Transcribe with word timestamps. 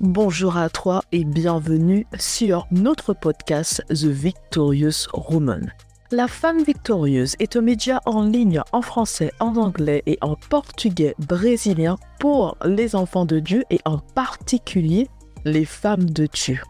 Bonjour 0.00 0.58
à 0.58 0.68
toi 0.68 1.02
et 1.10 1.24
bienvenue 1.24 2.06
sur 2.18 2.66
notre 2.70 3.14
podcast 3.14 3.82
The 3.88 4.04
Victorious 4.04 5.08
Woman. 5.14 5.72
La 6.10 6.28
femme 6.28 6.62
victorieuse 6.62 7.34
est 7.38 7.56
un 7.56 7.62
média 7.62 8.02
en 8.04 8.24
ligne 8.24 8.60
en 8.72 8.82
français, 8.82 9.32
en 9.40 9.56
anglais 9.56 10.02
et 10.04 10.18
en 10.20 10.36
portugais 10.36 11.14
brésilien 11.18 11.96
pour 12.20 12.58
les 12.62 12.94
enfants 12.94 13.24
de 13.24 13.40
Dieu 13.40 13.64
et 13.70 13.80
en 13.86 13.96
particulier 13.96 15.08
les 15.46 15.64
femmes 15.64 16.10
de 16.10 16.26
Dieu. 16.26 16.60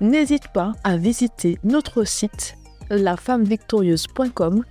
N'hésite 0.00 0.52
pas 0.54 0.74
à 0.84 0.96
visiter 0.96 1.58
notre 1.64 2.04
site 2.04 2.56
lafemmevictorieuse.com 2.90 4.62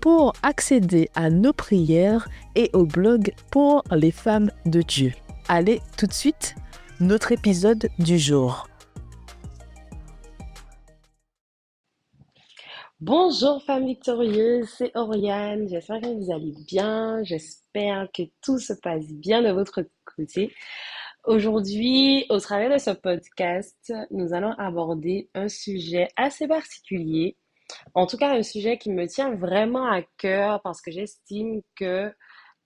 pour 0.00 0.32
accéder 0.42 1.10
à 1.14 1.28
nos 1.28 1.52
prières 1.52 2.26
et 2.54 2.70
au 2.72 2.86
blog 2.86 3.34
pour 3.50 3.84
les 3.90 4.12
femmes 4.12 4.50
de 4.64 4.80
Dieu. 4.80 5.12
Allez 5.48 5.82
tout 5.98 6.06
de 6.06 6.14
suite 6.14 6.54
notre 7.02 7.32
épisode 7.32 7.88
du 7.98 8.16
jour. 8.16 8.68
Bonjour 13.00 13.60
femmes 13.64 13.86
victorieuses, 13.86 14.68
c'est 14.68 14.92
Oriane, 14.94 15.68
j'espère 15.68 16.00
que 16.00 16.06
vous 16.06 16.32
allez 16.32 16.54
bien, 16.68 17.24
j'espère 17.24 18.06
que 18.16 18.22
tout 18.40 18.60
se 18.60 18.72
passe 18.72 19.08
bien 19.08 19.42
de 19.42 19.50
votre 19.50 19.84
côté. 20.04 20.54
Aujourd'hui, 21.24 22.24
au 22.28 22.38
travers 22.38 22.72
de 22.72 22.78
ce 22.78 22.90
podcast, 22.90 23.92
nous 24.12 24.32
allons 24.32 24.52
aborder 24.52 25.28
un 25.34 25.48
sujet 25.48 26.06
assez 26.16 26.46
particulier, 26.46 27.36
en 27.94 28.06
tout 28.06 28.16
cas 28.16 28.32
un 28.36 28.44
sujet 28.44 28.78
qui 28.78 28.90
me 28.90 29.08
tient 29.08 29.34
vraiment 29.34 29.90
à 29.90 30.02
cœur 30.18 30.62
parce 30.62 30.80
que 30.80 30.92
j'estime 30.92 31.62
que 31.74 32.14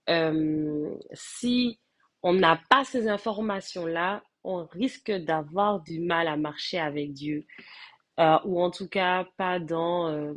euh, 0.09 0.95
si 1.13 1.79
on 2.23 2.33
n'a 2.33 2.59
pas 2.69 2.83
ces 2.83 3.07
informations-là, 3.07 4.23
on 4.43 4.65
risque 4.65 5.11
d'avoir 5.11 5.81
du 5.81 5.99
mal 5.99 6.27
à 6.27 6.37
marcher 6.37 6.79
avec 6.79 7.13
Dieu. 7.13 7.45
Euh, 8.19 8.37
ou 8.45 8.61
en 8.61 8.71
tout 8.71 8.87
cas 8.87 9.27
pas 9.37 9.59
dans, 9.59 10.09
euh, 10.09 10.33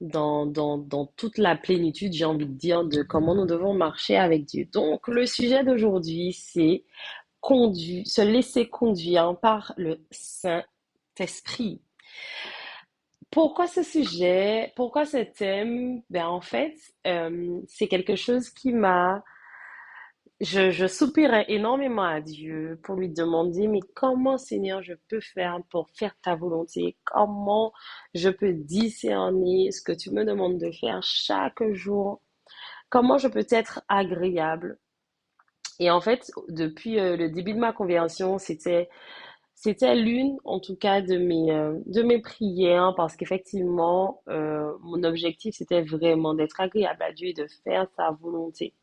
dans, 0.00 0.46
dans, 0.46 0.78
dans, 0.78 1.06
toute 1.16 1.36
la 1.36 1.56
plénitude, 1.56 2.14
j'ai 2.14 2.24
envie 2.24 2.46
de 2.46 2.52
dire, 2.52 2.84
de 2.84 3.02
comment 3.02 3.34
nous 3.34 3.46
devons 3.46 3.74
marcher 3.74 4.16
avec 4.16 4.46
Dieu. 4.46 4.64
Donc, 4.72 5.08
le 5.08 5.26
sujet 5.26 5.64
d'aujourd'hui, 5.64 6.32
c'est 6.32 6.84
se 7.44 8.22
laisser 8.22 8.68
conduire 8.68 9.38
par 9.40 9.74
le 9.76 10.00
Saint-Esprit. 10.10 11.82
Pourquoi 13.30 13.66
ce 13.66 13.82
sujet? 13.82 14.72
Pourquoi 14.76 15.04
ce 15.04 15.18
thème? 15.18 16.02
Ben 16.08 16.26
en 16.26 16.40
fait, 16.40 16.76
euh, 17.06 17.60
c'est 17.66 17.88
quelque 17.88 18.16
chose 18.16 18.48
qui 18.48 18.72
m'a 18.72 19.22
je, 20.44 20.86
soupirais 20.86 21.46
énormément 21.48 22.02
à 22.04 22.20
Dieu 22.20 22.78
pour 22.82 22.96
lui 22.96 23.08
demander, 23.08 23.66
mais 23.66 23.80
comment 23.94 24.38
Seigneur 24.38 24.82
je 24.82 24.94
peux 25.08 25.20
faire 25.20 25.58
pour 25.70 25.88
faire 25.90 26.14
ta 26.22 26.34
volonté? 26.34 26.96
Comment 27.04 27.72
je 28.14 28.28
peux 28.28 28.52
discerner 28.52 29.70
ce 29.72 29.82
que 29.82 29.92
tu 29.92 30.10
me 30.10 30.24
demandes 30.24 30.58
de 30.58 30.70
faire 30.70 31.02
chaque 31.02 31.62
jour? 31.72 32.20
Comment 32.90 33.18
je 33.18 33.28
peux 33.28 33.46
être 33.50 33.82
agréable? 33.88 34.78
Et 35.80 35.90
en 35.90 36.00
fait, 36.00 36.30
depuis 36.48 37.00
euh, 37.00 37.16
le 37.16 37.30
début 37.30 37.54
de 37.54 37.58
ma 37.58 37.72
conversion, 37.72 38.38
c'était 38.38 38.88
l'une, 39.94 40.36
en 40.44 40.60
tout 40.60 40.76
cas, 40.76 41.00
de 41.00 41.16
mes, 41.16 41.50
euh, 41.52 42.20
prières, 42.22 42.94
parce 42.96 43.16
qu'effectivement, 43.16 44.22
euh, 44.28 44.72
mon 44.82 45.02
objectif, 45.04 45.54
c'était 45.56 45.82
vraiment 45.82 46.34
d'être 46.34 46.60
agréable 46.60 47.02
à 47.02 47.12
Dieu 47.12 47.28
et 47.28 47.34
de 47.34 47.46
faire 47.64 47.88
sa 47.96 48.10
volonté. 48.10 48.74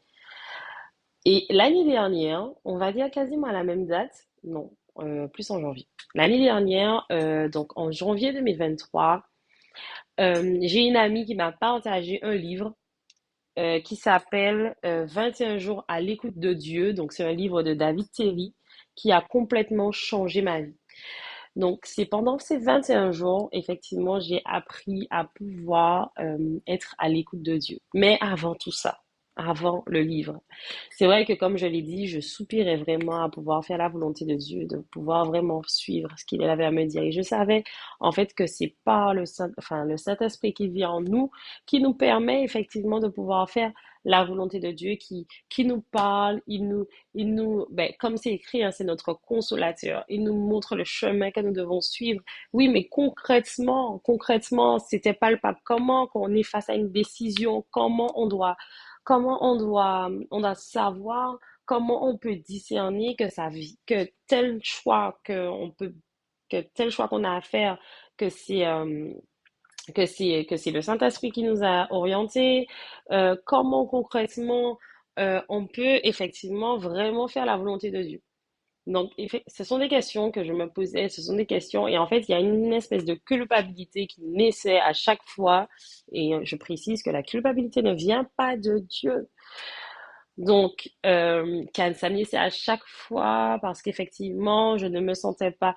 Et 1.25 1.45
l'année 1.49 1.85
dernière, 1.85 2.49
on 2.65 2.77
va 2.77 2.91
dire 2.91 3.11
quasiment 3.11 3.47
à 3.47 3.53
la 3.53 3.63
même 3.63 3.85
date, 3.85 4.27
non, 4.43 4.71
euh, 4.99 5.27
plus 5.27 5.49
en 5.51 5.59
janvier. 5.59 5.87
L'année 6.15 6.43
dernière, 6.43 7.05
euh, 7.11 7.47
donc 7.47 7.77
en 7.77 7.91
janvier 7.91 8.33
2023, 8.33 9.23
euh, 10.19 10.57
j'ai 10.61 10.81
une 10.81 10.97
amie 10.97 11.25
qui 11.25 11.35
m'a 11.35 11.51
partagé 11.51 12.19
un 12.23 12.35
livre 12.35 12.75
qui 13.83 13.97
s'appelle 13.97 14.75
21 14.81 15.57
jours 15.57 15.83
à 15.89 15.99
l'écoute 15.99 16.39
de 16.39 16.53
Dieu. 16.53 16.93
Donc 16.93 17.11
c'est 17.11 17.25
un 17.25 17.33
livre 17.33 17.63
de 17.63 17.73
David 17.73 18.09
Terry 18.11 18.55
qui 18.95 19.11
a 19.11 19.21
complètement 19.21 19.91
changé 19.91 20.41
ma 20.41 20.61
vie. 20.61 20.77
Donc 21.57 21.81
c'est 21.83 22.05
pendant 22.05 22.39
ces 22.39 22.57
21 22.57 23.11
jours, 23.11 23.49
effectivement, 23.51 24.21
j'ai 24.21 24.41
appris 24.45 25.05
à 25.11 25.25
pouvoir 25.25 26.13
être 26.65 26.95
à 26.97 27.09
l'écoute 27.09 27.43
de 27.43 27.57
Dieu. 27.57 27.79
Mais 27.93 28.17
avant 28.21 28.55
tout 28.55 28.71
ça, 28.71 29.01
avant 29.35 29.83
le 29.87 30.01
livre. 30.01 30.41
C'est 30.91 31.05
vrai 31.05 31.25
que 31.25 31.33
comme 31.33 31.57
je 31.57 31.65
l'ai 31.65 31.81
dit, 31.81 32.07
je 32.07 32.19
soupirais 32.19 32.77
vraiment 32.77 33.23
à 33.23 33.29
pouvoir 33.29 33.63
faire 33.65 33.77
la 33.77 33.89
volonté 33.89 34.25
de 34.25 34.35
Dieu, 34.35 34.65
de 34.65 34.77
pouvoir 34.91 35.25
vraiment 35.25 35.61
suivre 35.67 36.09
ce 36.17 36.25
qu'il 36.25 36.43
avait 36.43 36.65
à 36.65 36.71
me 36.71 36.85
dire. 36.85 37.03
Et 37.03 37.11
je 37.11 37.21
savais 37.21 37.63
en 37.99 38.11
fait 38.11 38.33
que 38.33 38.47
c'est 38.47 38.75
pas 38.83 39.13
le 39.13 39.25
Saint, 39.25 39.51
enfin 39.57 39.85
le 39.85 39.97
Saint-Esprit 39.97 40.53
qui 40.53 40.67
vit 40.67 40.85
en 40.85 41.01
nous 41.01 41.31
qui 41.65 41.79
nous 41.79 41.93
permet 41.93 42.43
effectivement 42.43 42.99
de 42.99 43.07
pouvoir 43.07 43.49
faire 43.49 43.71
la 44.05 44.23
volonté 44.23 44.59
de 44.59 44.71
Dieu 44.71 44.95
qui, 44.95 45.27
qui 45.49 45.65
nous 45.65 45.81
parle, 45.91 46.41
il 46.47 46.67
nous, 46.67 46.87
il 47.13 47.33
nous, 47.35 47.65
ben, 47.69 47.91
comme 47.99 48.17
c'est 48.17 48.31
écrit, 48.31 48.63
hein, 48.63 48.71
c'est 48.71 48.83
notre 48.83 49.13
consolateur. 49.13 50.03
Il 50.09 50.23
nous 50.23 50.33
montre 50.33 50.75
le 50.75 50.83
chemin 50.83 51.31
que 51.31 51.39
nous 51.39 51.53
devons 51.53 51.81
suivre. 51.81 52.21
Oui, 52.53 52.67
mais 52.67 52.87
concrètement, 52.87 53.99
concrètement, 53.99 54.79
c'était 54.79 55.13
pas 55.13 55.31
le 55.31 55.37
pape. 55.37 55.59
Comment, 55.63 56.09
on 56.15 56.33
est 56.33 56.43
face 56.43 56.69
à 56.69 56.75
une 56.75 56.91
décision, 56.91 57.65
comment 57.71 58.11
on 58.15 58.27
doit, 58.27 58.57
comment 59.03 59.43
on 59.43 59.57
doit, 59.57 60.09
savoir, 60.55 61.37
comment 61.65 62.07
on 62.07 62.17
peut 62.17 62.35
discerner 62.35 63.15
que 63.15 63.25
que 63.85 64.09
tel 64.27 64.59
choix 64.63 65.19
que 65.23 65.47
on 65.47 65.71
peut, 65.71 65.93
que 66.49 66.61
tel 66.73 66.91
choix 66.91 67.07
qu'on 67.07 67.23
a 67.23 67.35
à 67.35 67.41
faire, 67.41 67.77
que 68.17 68.29
c'est 68.29 68.65
euh, 68.65 69.13
le 69.95 70.81
Saint-Esprit 70.81 71.31
qui 71.31 71.43
nous 71.43 71.63
a 71.63 71.87
orientés, 71.91 72.67
euh, 73.11 73.35
comment 73.45 73.85
concrètement 73.85 74.77
euh, 75.19 75.41
on 75.49 75.67
peut 75.67 75.99
effectivement 76.03 76.77
vraiment 76.77 77.27
faire 77.27 77.45
la 77.45 77.57
volonté 77.57 77.91
de 77.91 78.01
Dieu. 78.01 78.21
Donc, 78.87 79.11
ce 79.47 79.63
sont 79.63 79.77
des 79.77 79.87
questions 79.87 80.31
que 80.31 80.43
je 80.43 80.53
me 80.53 80.67
posais, 80.67 81.07
ce 81.09 81.21
sont 81.21 81.35
des 81.35 81.45
questions, 81.45 81.87
et 81.87 81.97
en 81.97 82.07
fait, 82.07 82.21
il 82.27 82.31
y 82.31 82.33
a 82.33 82.39
une 82.39 82.73
espèce 82.73 83.05
de 83.05 83.13
culpabilité 83.13 84.07
qui 84.07 84.21
naissait 84.23 84.79
à 84.79 84.93
chaque 84.93 85.21
fois, 85.23 85.67
et 86.11 86.33
je 86.43 86.55
précise 86.55 87.03
que 87.03 87.11
la 87.11 87.21
culpabilité 87.23 87.83
ne 87.83 87.93
vient 87.93 88.27
pas 88.37 88.57
de 88.57 88.79
Dieu. 88.79 89.29
Donc, 90.37 90.89
euh, 91.05 91.63
ça 91.75 91.91
c'est 92.25 92.37
à 92.37 92.49
chaque 92.49 92.85
fois 92.85 93.59
parce 93.61 93.81
qu'effectivement, 93.81 94.77
je 94.77 94.87
ne 94.87 94.99
me 94.99 95.13
sentais 95.13 95.51
pas. 95.51 95.75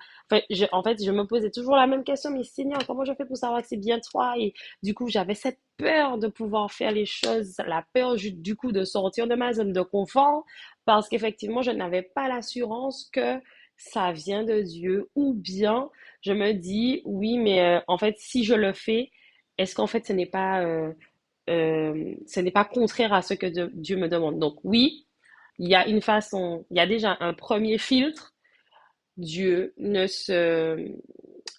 En 0.71 0.81
fait, 0.81 1.03
je 1.03 1.11
me 1.11 1.27
posais 1.27 1.51
toujours 1.51 1.75
la 1.75 1.85
même 1.87 2.03
question, 2.03 2.31
mais 2.31 2.43
Seigneur, 2.43 2.79
comment 2.87 3.05
je 3.05 3.13
fais 3.13 3.25
pour 3.25 3.37
savoir 3.37 3.61
que 3.61 3.67
c'est 3.67 3.77
bien 3.77 3.99
toi? 3.99 4.33
Et 4.39 4.53
du 4.81 4.93
coup, 4.95 5.07
j'avais 5.09 5.35
cette 5.35 5.59
peur 5.77 6.17
de 6.17 6.27
pouvoir 6.27 6.71
faire 6.71 6.91
les 6.91 7.05
choses, 7.05 7.57
la 7.67 7.85
peur 7.93 8.15
du 8.15 8.55
coup 8.55 8.71
de 8.71 8.85
sortir 8.85 9.27
de 9.27 9.35
ma 9.35 9.53
zone 9.53 9.73
de 9.73 9.81
confort 9.81 10.45
parce 10.85 11.09
qu'effectivement, 11.09 11.61
je 11.61 11.71
n'avais 11.71 12.03
pas 12.03 12.27
l'assurance 12.27 13.09
que 13.11 13.39
ça 13.77 14.11
vient 14.13 14.43
de 14.43 14.61
Dieu 14.61 15.09
ou 15.15 15.33
bien 15.33 15.89
je 16.21 16.31
me 16.33 16.53
dis, 16.53 17.01
oui, 17.05 17.37
mais 17.37 17.61
euh, 17.61 17.79
en 17.87 17.97
fait, 17.97 18.15
si 18.17 18.43
je 18.43 18.53
le 18.55 18.73
fais, 18.73 19.11
est-ce 19.57 19.75
qu'en 19.75 19.87
fait, 19.87 20.05
ce 20.05 20.13
n'est 20.13 20.25
pas. 20.25 20.61
Euh, 20.63 20.91
euh, 21.49 22.15
ce 22.25 22.39
n'est 22.39 22.51
pas 22.51 22.65
contraire 22.65 23.13
à 23.13 23.21
ce 23.21 23.35
que 23.35 23.45
Dieu 23.45 23.97
me 23.97 24.07
demande? 24.09 24.39
Donc 24.39 24.57
oui, 24.63 25.05
il 25.59 25.69
y 25.69 25.75
a 25.75 25.87
une 25.87 26.01
façon, 26.01 26.65
il 26.71 26.77
y 26.77 26.79
a 26.79 26.87
déjà 26.87 27.17
un 27.19 27.33
premier 27.33 27.77
filtre. 27.77 28.33
Dieu 29.17 29.73
ne 29.77 30.07
se, 30.07 30.91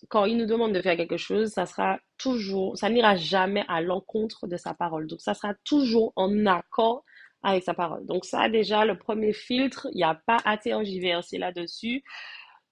quand 0.08 0.24
il 0.24 0.36
nous 0.36 0.46
demande 0.46 0.72
de 0.72 0.80
faire 0.80 0.96
quelque 0.96 1.16
chose, 1.16 1.50
ça 1.50 1.66
sera 1.66 1.98
toujours, 2.18 2.76
ça 2.76 2.90
n'ira 2.90 3.16
jamais 3.16 3.64
à 3.68 3.80
l'encontre 3.80 4.46
de 4.46 4.56
sa 4.56 4.74
parole. 4.74 5.06
Donc 5.06 5.20
ça 5.20 5.34
sera 5.34 5.54
toujours 5.64 6.12
en 6.16 6.46
accord 6.46 7.04
avec 7.46 7.62
sa 7.62 7.74
parole. 7.74 8.04
Donc 8.06 8.24
ça 8.24 8.48
déjà, 8.48 8.84
le 8.84 8.98
premier 8.98 9.32
filtre, 9.32 9.88
il 9.92 9.98
n'y 9.98 10.04
a 10.04 10.20
pas 10.26 10.38
à 10.44 10.58
tergiverser 10.58 11.38
là-dessus. 11.38 12.02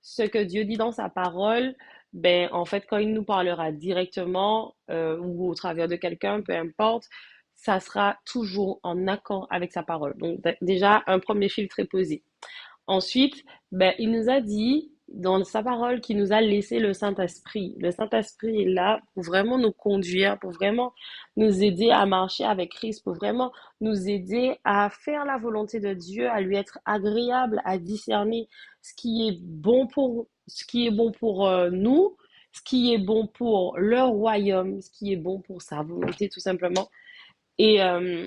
Ce 0.03 0.23
que 0.23 0.39
Dieu 0.43 0.65
dit 0.65 0.77
dans 0.77 0.93
sa 0.93 1.09
parole, 1.09 1.75
ben 2.13 2.49
en 2.53 2.65
fait 2.65 2.85
quand 2.89 2.99
il 2.99 3.13
nous 3.13 3.25
parlera 3.25 3.73
directement 3.73 4.75
euh, 4.91 5.17
ou 5.19 5.49
au 5.49 5.55
travers 5.55 5.89
de 5.89 5.97
quelqu'un, 5.97 6.43
peu 6.43 6.55
importe, 6.55 7.05
ça 7.55 7.79
sera 7.81 8.19
toujours 8.27 8.81
en 8.83 9.07
accord 9.07 9.47
avec 9.51 9.73
sa 9.73 9.85
parole. 9.85 10.17
Donc 10.19 10.41
déjà 10.61 11.03
un 11.07 11.21
premier 11.21 11.49
filtre 11.49 11.79
est 11.79 11.89
posé. 11.89 12.25
Ensuite, 12.87 13.45
ben 13.71 13.95
il 13.99 14.11
nous 14.11 14.29
a 14.29 14.41
dit 14.41 14.94
dans 15.09 15.45
sa 15.45 15.63
parole 15.63 16.01
qu'il 16.01 16.17
nous 16.17 16.33
a 16.33 16.41
laissé 16.41 16.79
le 16.79 16.93
Saint-Esprit. 16.93 17.75
Le 17.79 17.91
Saint-Esprit 17.91 18.63
est 18.63 18.69
là 18.69 19.01
pour 19.15 19.25
vraiment 19.25 19.59
nous 19.59 19.73
conduire, 19.73 20.39
pour 20.39 20.53
vraiment 20.53 20.93
nous 21.37 21.63
aider 21.63 21.91
à 21.91 22.07
marcher 22.07 22.45
avec 22.45 22.73
Christ, 22.73 23.05
pour 23.05 23.15
vraiment 23.15 23.53
nous 23.81 24.09
aider 24.09 24.57
à 24.65 24.91
faire 24.91 25.25
la 25.25 25.39
volonté 25.39 25.81
de 25.81 25.93
Dieu, 25.93 26.29
à 26.31 26.41
lui 26.41 26.57
être 26.57 26.79
agréable, 26.85 27.61
à 27.65 27.79
discerner 27.79 28.49
ce 28.83 28.95
qui 28.95 29.29
est 29.29 29.39
bon 29.41 29.87
pour, 29.87 30.27
ce 30.47 30.65
qui 30.65 30.87
est 30.87 30.91
bon 30.91 31.13
pour 31.13 31.47
euh, 31.47 31.71
nous, 31.71 32.17
ce 32.53 32.63
qui 32.63 32.95
est 32.95 32.99
bon 32.99 33.27
pour 33.27 33.77
leur 33.79 34.09
royaume, 34.11 34.81
ce 34.81 34.91
qui 34.91 35.13
est 35.13 35.17
bon 35.17 35.41
pour 35.41 35.63
sa 35.63 35.83
volonté 35.83 36.29
tout 36.29 36.41
simplement. 36.41 36.89
Et, 37.59 37.83
euh, 37.83 38.27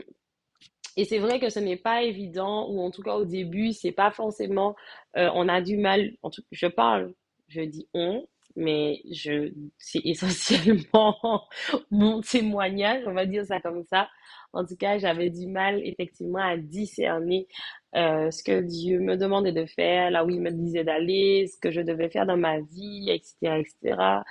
Et 0.98 1.06
c'est 1.06 1.20
vrai 1.20 1.40
que 1.40 1.50
ce 1.50 1.60
n'est 1.60 1.78
pas 1.78 2.04
évident, 2.04 2.68
ou 2.70 2.82
en 2.82 2.92
tout 2.92 3.04
cas 3.04 3.16
au 3.16 3.26
début, 3.26 3.74
c'est 3.74 3.92
pas 3.94 4.12
forcément, 4.12 4.76
euh, 5.18 5.30
on 5.36 5.48
a 5.48 5.62
du 5.62 5.78
mal, 5.78 6.14
en 6.24 6.30
tout, 6.32 6.44
je 6.52 6.68
parle, 6.68 7.14
je 7.48 7.62
dis 7.62 7.88
on, 7.94 8.28
mais 8.58 9.02
je, 9.12 9.54
c'est 9.78 10.02
essentiellement 10.06 11.44
mon 11.92 12.22
témoignage, 12.22 13.04
on 13.08 13.14
va 13.14 13.26
dire 13.26 13.46
ça 13.46 13.62
comme 13.62 13.84
ça. 13.86 14.10
En 14.54 14.66
tout 14.66 14.76
cas, 14.76 14.98
j'avais 14.98 15.30
du 15.30 15.48
mal 15.48 15.80
effectivement 15.86 16.40
à 16.40 16.58
discerner 16.58 17.48
euh, 17.96 18.32
ce 18.32 18.44
que 18.44 18.62
Dieu 18.62 19.00
me 19.00 19.16
demandait 19.18 19.52
de 19.52 19.66
faire, 19.66 20.10
là 20.12 20.26
où 20.26 20.30
il 20.30 20.42
me 20.42 20.52
disait 20.52 20.84
d'aller, 20.84 21.48
ce 21.48 21.58
que 21.60 21.72
je 21.72 21.82
devais 21.82 22.10
faire 22.10 22.26
dans 22.26 22.38
ma 22.38 22.60
vie, 22.60 23.10
etc., 23.12 23.62
etc. 23.62 24.24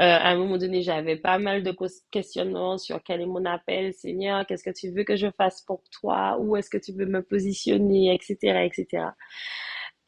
Euh, 0.00 0.04
à 0.04 0.30
un 0.30 0.36
moment 0.36 0.58
donné, 0.58 0.82
j'avais 0.82 1.16
pas 1.16 1.38
mal 1.38 1.62
de 1.62 1.74
questionnements 2.10 2.78
sur 2.78 3.00
quel 3.04 3.20
est 3.20 3.26
mon 3.26 3.44
appel, 3.44 3.94
Seigneur, 3.94 4.44
qu'est-ce 4.46 4.64
que 4.64 4.76
tu 4.76 4.90
veux 4.90 5.04
que 5.04 5.14
je 5.16 5.30
fasse 5.30 5.62
pour 5.62 5.84
toi, 5.90 6.36
où 6.40 6.56
est-ce 6.56 6.68
que 6.68 6.78
tu 6.78 6.92
veux 6.92 7.06
me 7.06 7.22
positionner, 7.22 8.12
etc., 8.12 8.64
etc. 8.64 9.14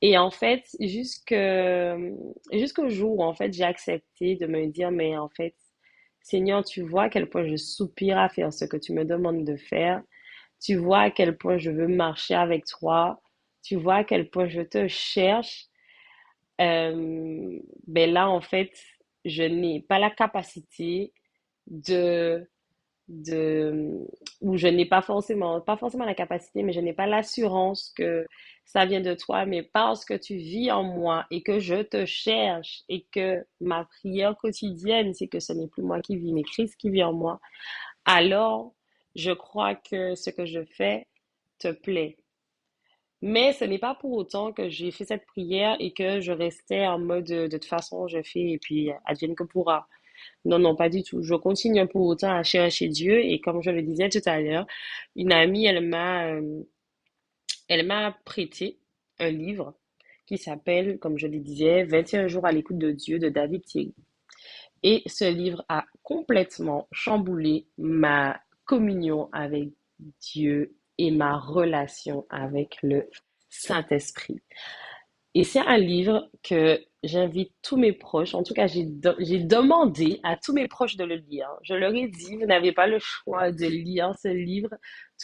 Et 0.03 0.19
en 0.19 0.31
fait, 0.31 0.65
jusqu'au 0.81 1.37
jour 2.89 3.19
où 3.19 3.23
en 3.23 3.35
fait 3.35 3.53
j'ai 3.53 3.65
accepté 3.65 4.37
de 4.37 4.47
me 4.47 4.67
dire, 4.67 4.91
mais 4.91 5.17
en 5.17 5.29
fait, 5.29 5.55
Seigneur, 6.21 6.65
tu 6.65 6.83
vois 6.83 7.05
à 7.05 7.09
quel 7.09 7.29
point 7.31 7.47
je 7.47 7.57
soupire 7.57 8.19
à 8.19 8.29
faire 8.29 8.53
ce 8.53 8.65
que 8.65 8.77
tu 8.77 8.93
me 8.93 9.05
demandes 9.05 9.45
de 9.45 9.57
faire. 9.57 10.03
Tu 10.61 10.75
vois 10.77 11.01
à 11.01 11.11
quel 11.11 11.37
point 11.39 11.59
je 11.59 11.71
veux 11.71 11.89
marcher 11.89 12.35
avec 12.35 12.65
toi. 12.67 13.23
Tu 13.63 13.77
vois 13.77 13.97
à 13.97 14.05
quel 14.05 14.29
point 14.31 14.49
je 14.49 14.63
te 14.63 14.89
cherche. 14.89 15.67
Euh, 16.61 17.59
ben 17.87 18.13
là, 18.13 18.29
en 18.29 18.41
fait, 18.41 18.73
je 19.27 19.43
n'ai 19.43 19.81
pas 19.81 19.99
la 19.99 20.11
capacité 20.11 21.13
de, 21.67 22.49
ou 24.41 24.57
je 24.57 24.69
n'ai 24.69 24.87
pas 24.87 25.03
forcément, 25.03 25.61
pas 25.61 25.77
forcément 25.77 26.05
la 26.05 26.15
capacité, 26.15 26.63
mais 26.63 26.73
je 26.73 26.81
n'ai 26.81 26.93
pas 26.93 27.07
l'assurance 27.07 27.93
que 27.97 28.27
ça 28.65 28.87
vient 28.87 29.01
de 29.01 29.15
toi, 29.15 29.47
mais 29.47 29.63
parce 29.63 30.05
que 30.05 30.15
tu 30.15 30.37
vis 30.37 30.71
en 30.71 30.85
moi 30.85 31.27
et 31.31 31.43
que 31.43 31.59
je 31.59 31.83
te 31.83 32.05
cherche 32.07 32.83
et 32.89 33.05
que 33.13 33.45
ma 33.61 33.85
prière 33.85 34.37
quotidienne, 34.37 35.13
c'est 35.15 35.29
que 35.29 35.41
ce 35.41 35.53
n'est 35.53 35.69
plus 35.69 35.83
moi 35.83 36.01
qui 36.01 36.17
vis, 36.17 36.33
mais 36.33 36.43
Christ 36.43 36.77
qui 36.77 36.91
vit 36.91 37.05
en 37.05 37.13
moi, 37.13 37.41
alors 38.05 38.75
je 39.15 39.33
crois 39.33 39.75
que 39.75 40.15
ce 40.15 40.31
que 40.31 40.47
je 40.47 40.65
fais 40.65 41.07
te 41.59 41.73
plaît. 41.73 42.17
Mais 43.23 43.53
ce 43.53 43.65
n'est 43.65 43.79
pas 43.79 43.95
pour 43.95 44.13
autant 44.13 44.53
que 44.53 44.69
j'ai 44.69 44.91
fait 44.91 45.05
cette 45.07 45.27
prière 45.27 45.77
et 45.81 45.93
que 45.93 46.21
je 46.21 46.33
restais 46.33 46.87
en 46.87 46.99
mode 46.99 47.25
de, 47.25 47.49
toute 47.49 47.65
façon, 47.65 48.07
je 48.09 48.23
fais 48.23 48.51
et 48.53 48.59
puis 48.59 48.91
advienne 49.05 49.35
que 49.35 49.45
pourra. 49.45 49.89
Non, 50.45 50.59
non, 50.59 50.77
pas 50.77 50.89
du 50.89 51.03
tout. 51.03 51.23
Je 51.23 51.35
continue 51.35 51.87
pour 51.89 52.07
autant 52.07 52.35
à 52.35 52.43
chercher 52.43 52.89
Dieu 52.89 53.19
et 53.21 53.41
comme 53.41 53.63
je 53.63 53.71
le 53.71 53.83
disais 53.83 54.09
tout 54.09 54.21
à 54.27 54.41
l'heure, 54.41 54.67
une 55.15 55.33
amie, 55.33 55.67
elle 55.67 55.87
m'a, 55.87 56.27
euh, 56.27 56.63
elle 57.69 57.87
m'a 57.87 58.13
prêté 58.25 58.79
un 59.19 59.31
livre 59.31 59.75
qui 60.27 60.39
s'appelle, 60.39 60.99
comme 60.99 61.19
je 61.19 61.27
le 61.27 61.39
disais, 61.39 61.85
21 61.85 62.29
jours 62.29 62.47
à 62.47 62.53
l'écoute 62.53 62.79
de 62.79 62.91
Dieu 62.91 63.19
de 63.19 63.29
David 63.29 63.65
Thierry. 63.65 63.95
Et 64.83 65.03
ce 65.07 65.25
livre 65.25 65.65
a 65.69 65.85
complètement 66.03 66.89
chamboulé 66.93 67.67
ma 67.79 68.41
communion 68.65 69.29
avec 69.33 69.71
Dieu 70.21 70.77
et 70.99 71.11
ma 71.11 71.39
relation 71.39 72.27
avec 72.31 72.79
le 72.83 73.09
Saint-Esprit. 73.51 74.41
Et 75.35 75.45
c'est 75.45 75.61
un 75.61 75.77
livre 75.77 76.31
que 76.43 76.81
j'invite 77.03 77.53
tous 77.63 77.77
mes 77.77 77.93
proches, 77.93 78.35
en 78.35 78.43
tout 78.43 78.55
cas 78.55 78.67
j'ai 78.67 78.85
demandé 78.85 80.19
à 80.23 80.37
tous 80.37 80.55
mes 80.55 80.67
proches 80.67 80.97
de 80.97 81.05
le 81.05 81.17
lire. 81.17 81.49
Je 81.63 81.75
leur 81.75 81.95
ai 81.95 82.09
dit, 82.09 82.37
vous 82.37 82.47
n'avez 82.47 82.73
pas 82.73 82.87
le 82.87 82.99
choix 82.99 83.53
de 83.53 83.67
lire 83.67 84.15
ce 84.21 84.29
livre. 84.29 84.71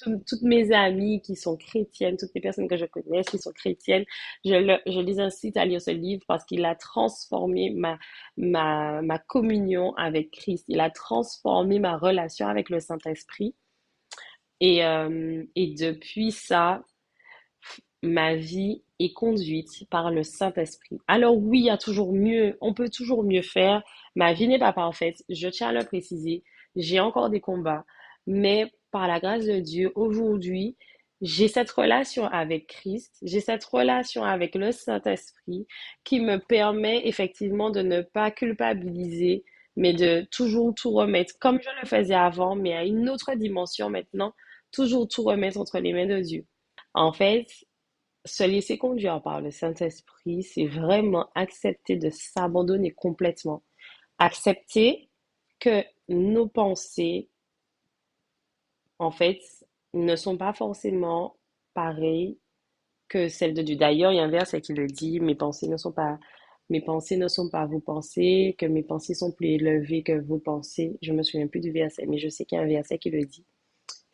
toutes 0.04 0.42
mes 0.42 0.70
amies 0.72 1.22
qui 1.22 1.34
sont 1.34 1.56
chrétiennes, 1.56 2.18
toutes 2.18 2.34
les 2.34 2.42
personnes 2.42 2.68
que 2.68 2.76
je 2.76 2.84
connais 2.84 3.25
qui 3.25 3.38
sont 3.38 3.52
chrétiennes, 3.52 4.04
je, 4.44 4.78
je 4.86 5.00
les 5.00 5.18
incite 5.18 5.56
à 5.56 5.64
lire 5.64 5.80
ce 5.80 5.90
livre 5.90 6.22
parce 6.28 6.44
qu'il 6.44 6.64
a 6.66 6.75
transformé 6.75 7.70
ma, 7.70 7.98
ma, 8.36 9.00
ma 9.02 9.18
communion 9.18 9.94
avec 9.96 10.30
Christ. 10.30 10.66
Il 10.68 10.80
a 10.80 10.90
transformé 10.90 11.78
ma 11.78 11.96
relation 11.96 12.48
avec 12.48 12.68
le 12.70 12.80
Saint-Esprit. 12.80 13.54
Et, 14.62 14.85
euh, 14.85 15.43
et 15.56 15.75
depuis 15.75 16.31
ça, 16.31 16.85
ma 18.00 18.37
vie 18.37 18.85
est 19.00 19.12
conduite 19.12 19.88
par 19.91 20.12
le 20.12 20.23
Saint-Esprit. 20.23 20.99
Alors 21.09 21.37
oui, 21.37 21.59
il 21.59 21.64
y 21.67 21.70
a 21.70 21.76
toujours 21.76 22.12
mieux, 22.12 22.56
on 22.61 22.73
peut 22.73 22.88
toujours 22.88 23.25
mieux 23.25 23.43
faire. 23.43 23.82
Ma 24.14 24.32
vie 24.32 24.47
n'est 24.47 24.61
pas 24.61 24.73
parfaite, 24.73 25.25
je 25.29 25.49
tiens 25.49 25.70
à 25.70 25.73
le 25.73 25.85
préciser. 25.85 26.44
J'ai 26.76 27.00
encore 27.00 27.29
des 27.29 27.41
combats, 27.41 27.85
mais 28.29 28.73
par 28.93 29.09
la 29.09 29.19
grâce 29.19 29.47
de 29.47 29.59
Dieu, 29.59 29.91
aujourd'hui, 29.97 30.76
j'ai 31.20 31.49
cette 31.49 31.70
relation 31.73 32.26
avec 32.26 32.69
Christ, 32.69 33.17
j'ai 33.23 33.41
cette 33.41 33.64
relation 33.64 34.23
avec 34.23 34.55
le 34.55 34.70
Saint-Esprit 34.70 35.67
qui 36.05 36.20
me 36.20 36.38
permet 36.38 37.09
effectivement 37.09 37.70
de 37.70 37.82
ne 37.82 38.00
pas 38.03 38.31
culpabiliser, 38.31 39.44
mais 39.75 39.93
de 39.93 40.25
toujours 40.31 40.73
tout 40.73 40.93
remettre 40.93 41.35
comme 41.41 41.61
je 41.61 41.69
le 41.81 41.87
faisais 41.88 42.14
avant, 42.14 42.55
mais 42.55 42.75
à 42.75 42.85
une 42.85 43.09
autre 43.09 43.35
dimension 43.35 43.91
maintenant, 43.91 44.35
toujours 44.72 45.08
tout 45.08 45.22
remettre 45.22 45.58
entre 45.58 45.78
les 45.78 45.92
mains 45.92 46.06
de 46.06 46.20
Dieu. 46.20 46.46
En 46.94 47.12
fait, 47.12 47.46
se 48.24 48.44
laisser 48.44 48.78
conduire 48.78 49.22
par 49.22 49.40
le 49.40 49.50
Saint-Esprit, 49.50 50.42
c'est 50.42 50.66
vraiment 50.66 51.28
accepter 51.34 51.96
de 51.96 52.10
s'abandonner 52.10 52.92
complètement. 52.92 53.62
Accepter 54.19 55.08
que 55.60 55.84
nos 56.08 56.46
pensées, 56.46 57.28
en 58.98 59.10
fait, 59.10 59.40
ne 59.94 60.16
sont 60.16 60.36
pas 60.36 60.52
forcément 60.52 61.36
pareilles 61.75 62.38
que 63.08 63.28
celles 63.28 63.54
de 63.54 63.62
Dieu. 63.62 63.76
D'ailleurs, 63.76 64.12
il 64.12 64.16
y 64.16 64.20
a 64.20 64.25
un 64.25 64.30
verset 64.30 64.60
qui 64.60 64.72
le 64.72 64.86
dit, 64.86 65.20
mes 65.20 65.34
pensées 65.34 65.68
ne 65.68 65.76
sont 65.76 65.92
pas 65.92 66.18
mes 66.70 66.80
pensées 66.80 67.18
ne 67.18 67.28
sont 67.28 67.50
pas 67.50 67.66
vos 67.66 67.80
pensées, 67.80 68.56
que 68.58 68.64
mes 68.64 68.82
pensées 68.82 69.12
sont 69.12 69.30
plus 69.30 69.48
élevées 69.48 70.02
que 70.02 70.18
vos 70.18 70.38
pensées. 70.38 70.96
Je 71.02 71.12
me 71.12 71.22
souviens 71.22 71.46
plus 71.46 71.60
du 71.60 71.70
verset, 71.70 72.06
mais 72.06 72.18
je 72.18 72.30
sais 72.30 72.46
qu'il 72.46 72.56
y 72.56 72.60
a 72.60 72.64
un 72.64 72.66
verset 72.66 72.98
qui 72.98 73.10
le 73.10 73.26
dit. 73.26 73.44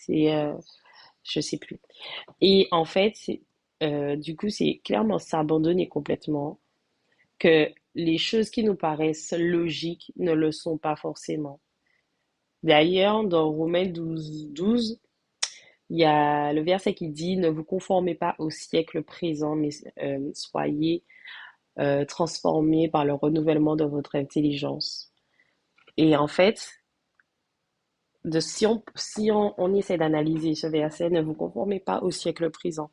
C'est, 0.09 0.35
euh, 0.35 0.55
je 1.25 1.41
sais 1.41 1.59
plus. 1.59 1.81
Et 2.41 2.69
en 2.71 2.85
fait, 2.85 3.15
euh, 3.83 4.17
du 4.17 4.37
coup, 4.37 4.49
c'est 4.49 4.81
clairement 4.85 5.19
s'abandonner 5.19 5.89
complètement, 5.89 6.59
que 7.39 7.69
les 7.95 8.19
choses 8.19 8.51
qui 8.51 8.65
nous 8.65 8.75
paraissent 8.77 9.35
logiques 9.37 10.13
ne 10.17 10.33
le 10.33 10.53
sont 10.53 10.79
pas 10.79 10.97
forcément. 10.97 11.61
D'ailleurs, 12.63 13.25
dans 13.25 13.51
Romains 13.51 13.87
12, 13.87 14.49
12, 14.53 15.01
il 15.91 15.99
y 15.99 16.05
a 16.05 16.53
le 16.53 16.63
verset 16.63 16.95
qui 16.95 17.09
dit 17.09 17.37
Ne 17.37 17.49
vous 17.49 17.65
conformez 17.65 18.15
pas 18.15 18.35
au 18.39 18.51
siècle 18.51 19.03
présent, 19.03 19.55
mais 19.57 19.71
euh, 20.03 20.31
soyez 20.35 21.05
euh, 21.79 22.05
transformés 22.05 22.89
par 22.89 23.05
le 23.05 23.15
renouvellement 23.15 23.77
de 23.77 23.85
votre 23.85 24.17
intelligence. 24.17 25.13
Et 25.97 26.17
en 26.17 26.29
fait, 26.29 26.81
de, 28.25 28.41
si 28.41 28.67
on, 28.67 28.83
si 28.95 29.31
on, 29.33 29.75
essaie 29.75 29.97
d'analyser 29.97 30.55
ce 30.55 30.67
verset, 30.67 31.11
ne 31.11 31.23
vous 31.23 31.35
conformez 31.35 31.81
pas 31.81 32.01
au 32.01 32.11
siècle 32.11 32.51
présent. 32.51 32.91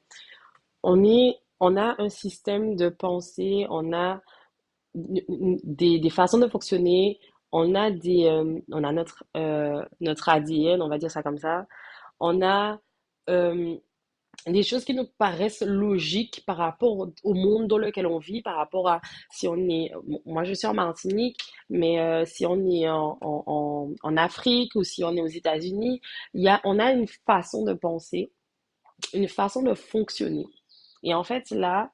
On, 0.84 1.04
est, 1.04 1.38
on 1.60 1.78
a 1.78 1.96
un 2.02 2.10
système 2.10 2.76
de 2.76 2.90
pensée, 2.90 3.66
on 3.70 3.94
a 3.94 4.22
des, 4.94 6.00
des 6.00 6.10
façons 6.10 6.38
de 6.38 6.48
fonctionner, 6.48 7.20
on 7.52 7.76
a, 7.76 7.92
des, 7.92 8.26
euh, 8.26 8.60
on 8.72 8.84
a 8.84 8.92
notre, 8.92 9.24
euh, 9.38 9.84
notre 10.02 10.30
ADN, 10.30 10.82
on 10.82 10.90
va 10.90 10.98
dire 10.98 11.12
ça 11.12 11.24
comme 11.24 11.38
ça. 11.38 11.66
On 12.20 12.42
a 12.42 12.80
euh, 13.30 13.78
des 14.48 14.64
choses 14.64 14.86
qui 14.86 14.94
nous 14.94 15.08
paraissent 15.18 15.64
logiques 15.64 16.44
par 16.46 16.58
rapport 16.58 17.10
au 17.24 17.34
monde 17.34 17.68
dans 17.68 17.78
lequel 17.78 18.06
on 18.08 18.20
vit, 18.20 18.42
par 18.42 18.56
rapport 18.58 18.90
à 18.90 19.02
si 19.32 19.48
on 19.48 19.58
est, 19.70 19.92
moi 20.26 20.44
je 20.44 20.54
suis 20.54 20.68
en 20.68 20.74
Martinique, 20.74 21.40
mais 21.70 22.00
euh, 22.00 22.26
si 22.26 22.46
on 22.46 22.70
est 22.70 22.88
en, 22.90 23.18
en, 23.22 23.94
en, 24.02 24.18
Afrique 24.18 24.76
ou 24.76 24.84
si 24.84 25.04
on 25.04 25.16
est 25.16 25.22
aux 25.22 25.28
États-Unis, 25.28 26.02
il 26.34 26.44
y 26.44 26.48
a, 26.48 26.62
on 26.64 26.80
a 26.80 26.92
une 26.92 27.08
façon 27.26 27.64
de 27.64 27.74
penser, 27.74 28.32
une 29.14 29.28
façon 29.28 29.64
de 29.64 29.74
fonctionner. 29.74 30.46
Et 31.04 31.14
en 31.14 31.24
fait, 31.24 31.52
là, 31.52 31.92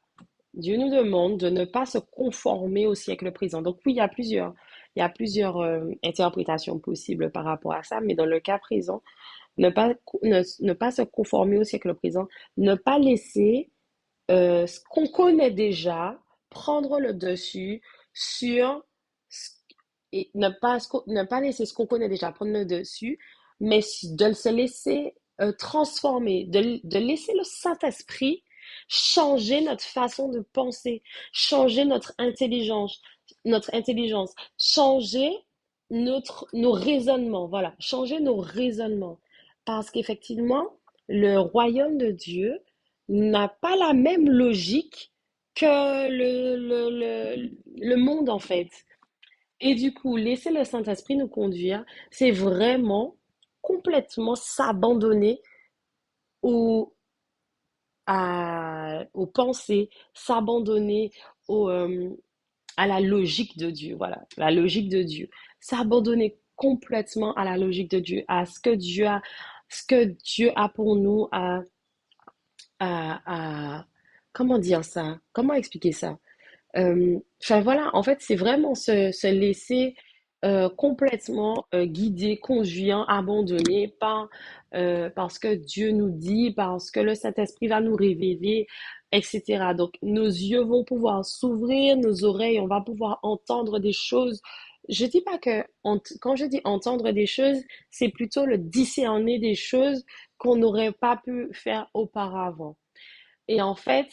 Dieu 0.54 0.78
nous 0.78 0.90
demande 0.90 1.38
de 1.38 1.50
ne 1.50 1.66
pas 1.66 1.86
se 1.86 1.98
conformer 1.98 2.88
au 2.88 2.96
siècle 2.96 3.32
présent. 3.32 3.62
Donc 3.62 3.80
oui, 3.86 3.94
il 3.94 3.98
y 3.98 4.02
a 4.02 4.08
plusieurs, 4.08 4.54
il 4.96 5.00
y 5.00 5.02
a 5.04 5.10
plusieurs 5.10 5.58
euh, 5.58 5.90
interprétations 6.04 6.80
possibles 6.80 7.32
par 7.32 7.46
rapport 7.46 7.74
à 7.74 7.84
ça, 7.84 8.02
mais 8.02 8.16
dans 8.16 8.26
le 8.26 8.40
cas 8.40 8.60
présent, 8.60 9.02
ne 9.58 9.70
pas, 9.70 9.94
ne, 10.24 10.74
pas 10.74 10.92
se 10.92 11.02
conformer 11.02 11.58
au 11.58 11.64
siècle 11.64 11.94
présent, 11.94 12.28
ne 12.58 12.76
pas 12.76 13.00
laisser 13.00 13.70
euh, 14.30 14.66
ce 14.68 14.80
qu'on 14.90 15.08
connaît 15.08 15.52
déjà 15.52 16.20
prendre 16.50 17.00
le 17.00 17.14
dessus 17.14 17.82
sur 18.14 18.84
et 20.14 20.30
ne 20.36 20.50
pas, 20.50 20.78
ne 21.08 21.24
pas 21.24 21.40
laisser 21.40 21.66
ce 21.66 21.74
qu'on 21.74 21.86
connaît 21.86 22.10
déjà 22.10 22.32
prendre 22.32 22.52
le 22.52 22.66
dessus, 22.66 23.18
mais 23.60 23.80
de 24.04 24.34
se 24.34 24.50
laisser 24.50 25.16
euh, 25.40 25.54
transformer, 25.54 26.46
de, 26.46 26.82
de 26.84 27.00
laisser 27.00 27.34
le 27.34 27.44
Saint-Esprit 27.44 28.44
changer 28.88 29.62
notre 29.62 29.84
façon 29.84 30.30
de 30.30 30.42
penser, 30.54 31.02
changer 31.32 31.86
notre 31.86 32.14
intelligence, 32.18 33.02
notre 33.46 33.74
intelligence, 33.74 34.34
changer 34.58 35.32
notre, 35.90 36.48
nos 36.54 36.72
raisonnements, 36.72 37.48
voilà, 37.48 37.74
changer 37.80 38.20
nos 38.20 38.38
raisonnements. 38.38 39.20
Parce 39.66 39.92
qu'effectivement, 39.92 40.78
le 41.08 41.38
royaume 41.38 41.98
de 41.98 42.12
Dieu 42.12 42.60
n'a 43.10 43.48
pas 43.48 43.76
la 43.76 43.94
même 43.94 44.30
logique 44.30 45.12
que 45.56 46.10
le, 46.10 46.56
le, 46.56 47.50
le, 47.76 47.96
monde, 47.98 48.30
en 48.30 48.40
fait. 48.40 48.70
Et 49.60 49.76
du 49.76 49.94
coup, 49.94 50.16
laisser 50.16 50.52
le 50.52 50.64
Saint-Esprit 50.64 51.18
nous 51.18 51.28
conduire, 51.28 51.86
c'est 52.10 52.32
vraiment 52.32 53.16
complètement 53.62 54.36
s'abandonner 54.36 55.42
aux, 56.42 56.96
à, 58.08 59.04
aux 59.14 59.28
pensées, 59.28 59.90
s'abandonner 60.14 61.12
euh, 61.50 62.10
à 62.78 62.88
la 62.88 63.02
logique 63.02 63.58
de 63.58 63.70
Dieu. 63.70 63.96
Voilà, 63.96 64.26
la 64.38 64.52
logique 64.52 64.90
de 64.90 65.04
Dieu. 65.04 65.30
S'abandonner 65.60 66.38
complètement 66.56 67.34
à 67.36 67.44
la 67.44 67.58
logique 67.58 67.92
de 67.92 68.00
Dieu, 68.00 68.24
à 68.28 68.46
ce 68.46 68.60
que 68.60 68.70
Dieu 68.70 69.08
a, 69.08 69.22
ce 69.72 69.84
que 69.88 70.04
Dieu 70.24 70.52
a 70.56 70.70
pour 70.70 70.96
nous, 70.96 71.28
à, 71.32 71.62
à, 72.80 73.86
comment 74.34 74.60
dire 74.60 74.84
ça? 74.84 75.20
Comment 75.34 75.54
expliquer 75.54 75.92
ça? 75.92 76.18
Euh, 76.78 77.18
enfin 77.44 77.62
voilà, 77.62 77.90
en 77.94 78.04
fait, 78.04 78.18
c'est 78.22 78.36
vraiment 78.36 78.76
se, 78.76 79.12
se 79.12 79.28
laisser 79.28 79.96
euh, 80.44 80.70
complètement 80.70 81.66
euh, 81.74 81.86
guider, 81.86 82.38
conduire, 82.38 83.06
abandonner 83.10 83.90
par, 84.00 84.30
parce 84.72 85.38
que 85.38 85.56
Dieu 85.56 85.92
nous 85.92 86.10
dit, 86.10 86.54
parce 86.56 86.92
que 86.92 87.00
le 87.00 87.16
Saint-Esprit 87.16 87.68
va 87.68 87.82
nous 87.82 87.96
révéler, 87.96 88.68
etc. 89.12 89.74
Donc, 89.78 89.96
nos 90.02 90.26
yeux 90.28 90.62
vont 90.64 90.84
pouvoir 90.84 91.26
s'ouvrir, 91.26 91.98
nos 91.98 92.24
oreilles, 92.24 92.60
on 92.60 92.68
va 92.68 92.82
pouvoir 92.82 93.20
entendre 93.22 93.80
des 93.80 93.94
choses. 93.94 94.42
Je 94.92 95.06
dis 95.06 95.22
pas 95.22 95.38
que, 95.38 95.66
quand 96.20 96.36
je 96.36 96.46
dis 96.46 96.62
entendre 96.66 97.12
des 97.12 97.26
choses, 97.26 97.64
c'est 97.90 98.10
plutôt 98.10 98.46
le 98.46 98.58
discerner 98.58 99.40
des 99.40 99.56
choses 99.56 100.06
qu'on 100.38 100.58
n'aurait 100.58 100.92
pas 100.92 101.18
pu 101.18 101.50
faire 101.54 101.90
auparavant. 101.94 102.76
Et 103.48 103.62
en 103.62 103.74
fait, 103.74 104.10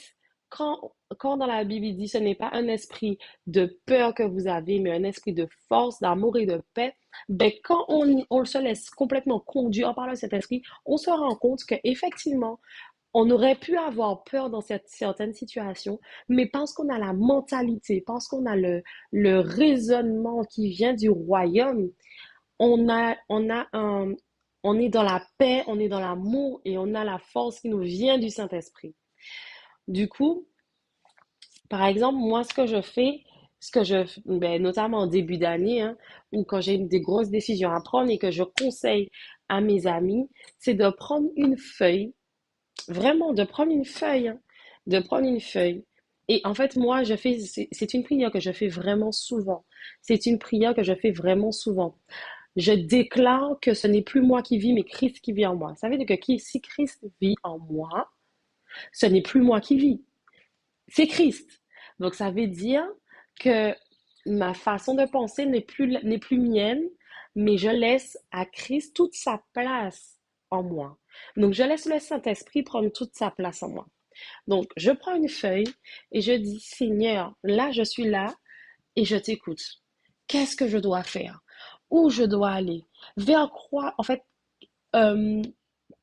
quand, 0.49 0.93
quand 1.19 1.37
dans 1.37 1.47
la 1.47 1.65
Bible 1.65 1.87
il 1.87 1.97
dit 1.97 2.09
ce 2.09 2.19
n'est 2.19 2.35
pas 2.35 2.51
un 2.53 2.69
esprit 2.69 3.19
de 3.47 3.79
peur 3.87 4.15
que 4.15 4.23
vous 4.23 4.47
avez, 4.47 4.79
mais 4.79 4.93
un 4.93 5.05
esprit 5.05 5.33
de 5.33 5.49
force, 5.69 6.01
d'amour 6.01 6.39
et 6.39 6.47
de 6.47 6.63
paix, 6.75 6.95
ben 7.29 7.53
quand 7.65 7.85
on, 7.89 8.25
on 8.31 8.45
se 8.45 8.59
laisse 8.59 8.89
complètement 8.91 9.41
conduire 9.41 9.95
par 9.95 10.17
cet 10.17 10.33
esprit, 10.33 10.63
on 10.87 10.97
se 10.97 11.11
rend 11.11 11.35
compte 11.35 11.65
qu'effectivement, 11.65 12.61
on 13.21 13.29
aurait 13.31 13.57
pu 13.57 13.77
avoir 13.77 14.23
peur 14.23 14.49
dans 14.49 14.61
cette, 14.61 14.89
certaines 14.89 15.35
situations, 15.35 15.99
mais 16.29 16.47
parce 16.47 16.73
qu'on 16.73 16.89
a 16.89 17.01
la 17.01 17.13
mentalité, 17.13 18.01
parce 18.07 18.29
qu'on 18.29 18.47
a 18.47 18.55
le, 18.55 18.83
raisonnement 19.41 20.45
qui 20.45 20.69
vient 20.69 20.95
du 20.95 21.11
royaume, 21.11 21.91
on 22.61 22.87
est 22.87 23.19
dans 24.89 25.03
la 25.03 25.21
paix, 25.37 25.65
on 25.67 25.81
est 25.81 25.89
dans 25.89 25.99
l'amour 25.99 26.61
et 26.65 26.79
on 26.79 26.95
a 26.95 27.03
la 27.03 27.19
force 27.19 27.59
qui 27.59 27.71
nous 27.71 27.81
vient 27.81 28.19
du 28.19 28.31
Saint-Esprit. 28.31 28.95
Du 29.89 30.09
coup, 30.09 30.47
par 31.69 31.85
exemple, 31.87 32.19
moi, 32.19 32.45
ce 32.45 32.55
que 32.55 32.67
je 32.67 32.81
fais, 32.81 33.25
ce 33.59 33.73
que 33.73 33.83
je, 33.83 33.97
ben, 34.27 34.63
notamment 34.63 34.99
en 34.99 35.07
début 35.09 35.39
d'année, 35.39 35.83
hein, 35.83 35.97
ou 36.31 36.45
quand 36.45 36.61
j'ai 36.61 36.79
des 36.79 37.01
grosses 37.01 37.31
décisions 37.31 37.73
à 37.73 37.81
prendre 37.81 38.13
et 38.13 38.19
que 38.19 38.31
je 38.31 38.45
conseille 38.45 39.11
à 39.49 39.61
mes 39.61 39.89
amis, 39.89 40.29
c'est 40.61 40.75
de 40.75 40.89
prendre 40.91 41.29
une 41.35 41.59
feuille, 41.59 42.15
vraiment 42.87 43.33
de 43.33 43.45
prendre 43.45 43.73
une 43.73 43.85
feuille, 43.85 44.29
hein, 44.29 44.41
de 44.87 45.01
prendre 45.01 45.27
une 45.27 45.41
feuille. 45.41 45.85
Et 46.29 46.41
en 46.45 46.55
fait, 46.55 46.77
moi, 46.77 47.05
je 47.05 47.17
fais, 47.17 47.39
c'est 47.39 47.95
une 47.95 48.05
prière 48.05 48.31
que 48.31 48.41
je 48.41 48.53
fais 48.53 48.69
vraiment 48.69 49.13
souvent. 49.13 49.65
C'est 50.03 50.27
une 50.27 50.39
prière 50.39 50.75
que 50.75 50.83
je 50.83 50.95
fais 50.95 51.11
vraiment 51.11 51.53
souvent. 51.53 51.99
Je 52.57 52.73
déclare 52.73 53.59
que 53.63 53.73
ce 53.73 53.87
n'est 53.87 54.03
plus 54.03 54.21
moi 54.21 54.43
qui 54.43 54.59
vis, 54.59 54.73
mais 54.73 54.85
Christ 54.85 55.21
qui 55.21 55.33
vit 55.33 55.47
en 55.47 55.57
moi. 55.57 55.75
Ça 55.77 55.89
veut 55.89 55.97
dire 55.97 56.07
que 56.07 56.39
si 56.39 56.61
Christ 56.61 57.07
vit 57.21 57.37
en 57.43 57.59
moi, 57.59 58.11
ce 58.93 59.07
n'est 59.07 59.23
plus 59.23 59.41
moi 59.41 59.61
qui 59.61 59.77
vis, 59.77 60.03
c'est 60.89 61.07
Christ. 61.07 61.63
Donc 61.99 62.15
ça 62.15 62.31
veut 62.31 62.47
dire 62.47 62.87
que 63.41 63.75
ma 64.27 64.55
façon 64.55 64.95
de 64.95 65.07
penser 65.07 65.47
n'est 65.47 65.63
plus, 65.63 65.99
n'est 66.03 66.19
plus 66.19 66.39
mienne, 66.39 66.83
mais 67.35 67.57
je 67.57 67.71
laisse 67.71 68.19
à 68.31 68.45
Christ 68.45 68.95
toute 68.95 69.15
sa 69.15 69.43
place 69.53 70.19
en 70.51 70.63
moi. 70.63 70.99
Donc 71.37 71.55
je 71.55 71.63
laisse 71.63 71.87
le 71.87 71.99
Saint-Esprit 71.99 72.63
prendre 72.63 72.91
toute 72.91 73.15
sa 73.15 73.31
place 73.31 73.63
en 73.63 73.69
moi. 73.69 73.87
Donc 74.47 74.71
je 74.77 74.91
prends 74.91 75.15
une 75.15 75.29
feuille 75.29 75.73
et 76.13 76.21
je 76.21 76.33
dis, 76.33 76.61
Seigneur, 76.61 77.35
là 77.43 77.71
je 77.73 77.83
suis 77.83 78.05
là 78.05 78.35
et 78.97 79.05
je 79.05 79.17
t'écoute. 79.17 79.63
Qu'est-ce 80.27 80.57
que 80.57 80.69
je 80.69 80.79
dois 80.79 81.03
faire? 81.03 81.41
Où 81.91 82.11
je 82.11 82.25
dois 82.25 82.51
aller? 82.51 82.85
Vers 83.17 83.51
quoi? 83.51 83.95
En 83.97 84.03
fait, 84.03 84.23
euh, 84.95 85.43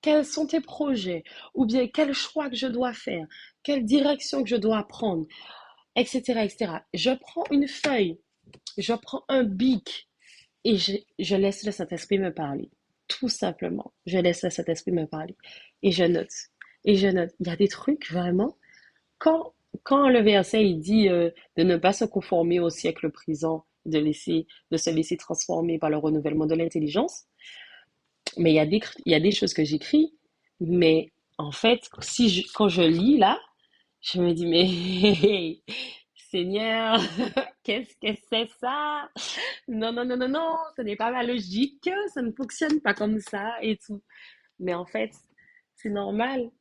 quels 0.02 0.26
sont 0.26 0.48
tes 0.48 0.62
projets? 0.62 1.24
Ou 1.54 1.66
bien 1.66 1.88
quel 1.88 2.14
choix 2.14 2.50
que 2.50 2.56
je 2.56 2.68
dois 2.68 2.94
faire, 2.94 3.28
quelle 3.64 3.86
direction 3.86 4.44
que 4.44 4.50
je 4.50 4.56
dois 4.56 4.84
prendre, 4.88 5.26
etc. 5.96 6.42
etc. 6.44 6.72
Je 6.94 7.12
prends 7.12 7.44
une 7.52 7.68
feuille, 7.68 8.20
je 8.78 8.94
prends 8.94 9.24
un 9.30 9.44
bic 9.44 10.10
et 10.64 10.78
je, 10.78 11.36
laisse 11.36 11.64
le 11.64 11.72
Saint-Esprit 11.72 12.20
me 12.20 12.34
parler. 12.34 12.70
Tout 13.08 13.30
simplement, 13.30 13.94
je 14.06 14.18
laisse 14.18 14.44
le 14.44 14.50
Saint-Esprit 14.50 14.92
me 14.92 15.06
parler 15.06 15.36
et 15.84 15.92
je 15.92 16.04
note. 16.04 16.34
Et 16.86 16.96
je 16.96 17.08
note. 17.08 17.32
Il 17.40 17.48
y 17.48 17.52
a 17.52 17.56
des 17.56 17.68
trucs 17.68 18.10
vraiment. 18.12 18.58
Quand, 19.20 19.54
quand 19.84 20.10
le 20.10 20.22
verset 20.22 20.74
dit 20.74 21.10
euh, 21.10 21.30
de 21.58 21.64
ne 21.64 21.78
pas 21.78 21.94
se 21.94 22.06
conformer 22.06 22.60
au 22.60 22.70
siècle 22.70 23.10
présent, 23.12 23.66
de, 23.86 24.00
laisser, 24.00 24.48
de 24.72 24.78
se 24.78 24.90
laisser 24.90 25.18
transformer 25.18 25.78
par 25.78 25.90
le 25.90 25.98
renouvellement 25.98 26.48
de 26.48 26.56
l'intelligence, 26.56 27.26
mais 28.38 28.52
il 28.52 28.56
y 28.56 28.60
a 28.60 28.66
des, 28.66 28.82
il 29.06 29.12
y 29.12 29.16
a 29.16 29.20
des 29.20 29.32
choses 29.32 29.54
que 29.54 29.64
j'écris, 29.64 30.14
mais 30.60 31.12
en 31.38 31.52
fait, 31.52 31.90
si 32.00 32.46
quand 32.54 32.70
je 32.70 32.82
lis 32.82 33.18
là, 33.18 33.40
je 34.02 34.22
me 34.22 34.34
dis, 34.34 34.46
mais 34.46 35.62
Seigneur, 36.36 37.00
qu'est-ce 37.64 37.96
que 37.96 38.14
c'est 38.30 38.50
ça? 38.60 39.10
Non, 39.70 39.94
non, 39.94 40.04
non, 40.04 40.18
non, 40.18 40.28
non, 40.28 40.58
ce 40.76 40.82
n'est 40.82 40.98
pas 40.98 41.10
ma 41.10 41.24
logique, 41.24 41.90
ça 42.14 42.22
ne 42.22 42.34
fonctionne 42.34 42.82
pas 42.82 42.94
comme 42.94 43.22
ça 43.22 43.54
et 43.62 43.78
tout. 43.78 44.02
Mais 44.60 44.74
en 44.74 44.86
fait, 44.86 45.12
c'est 45.76 45.90
normal. 45.90 46.52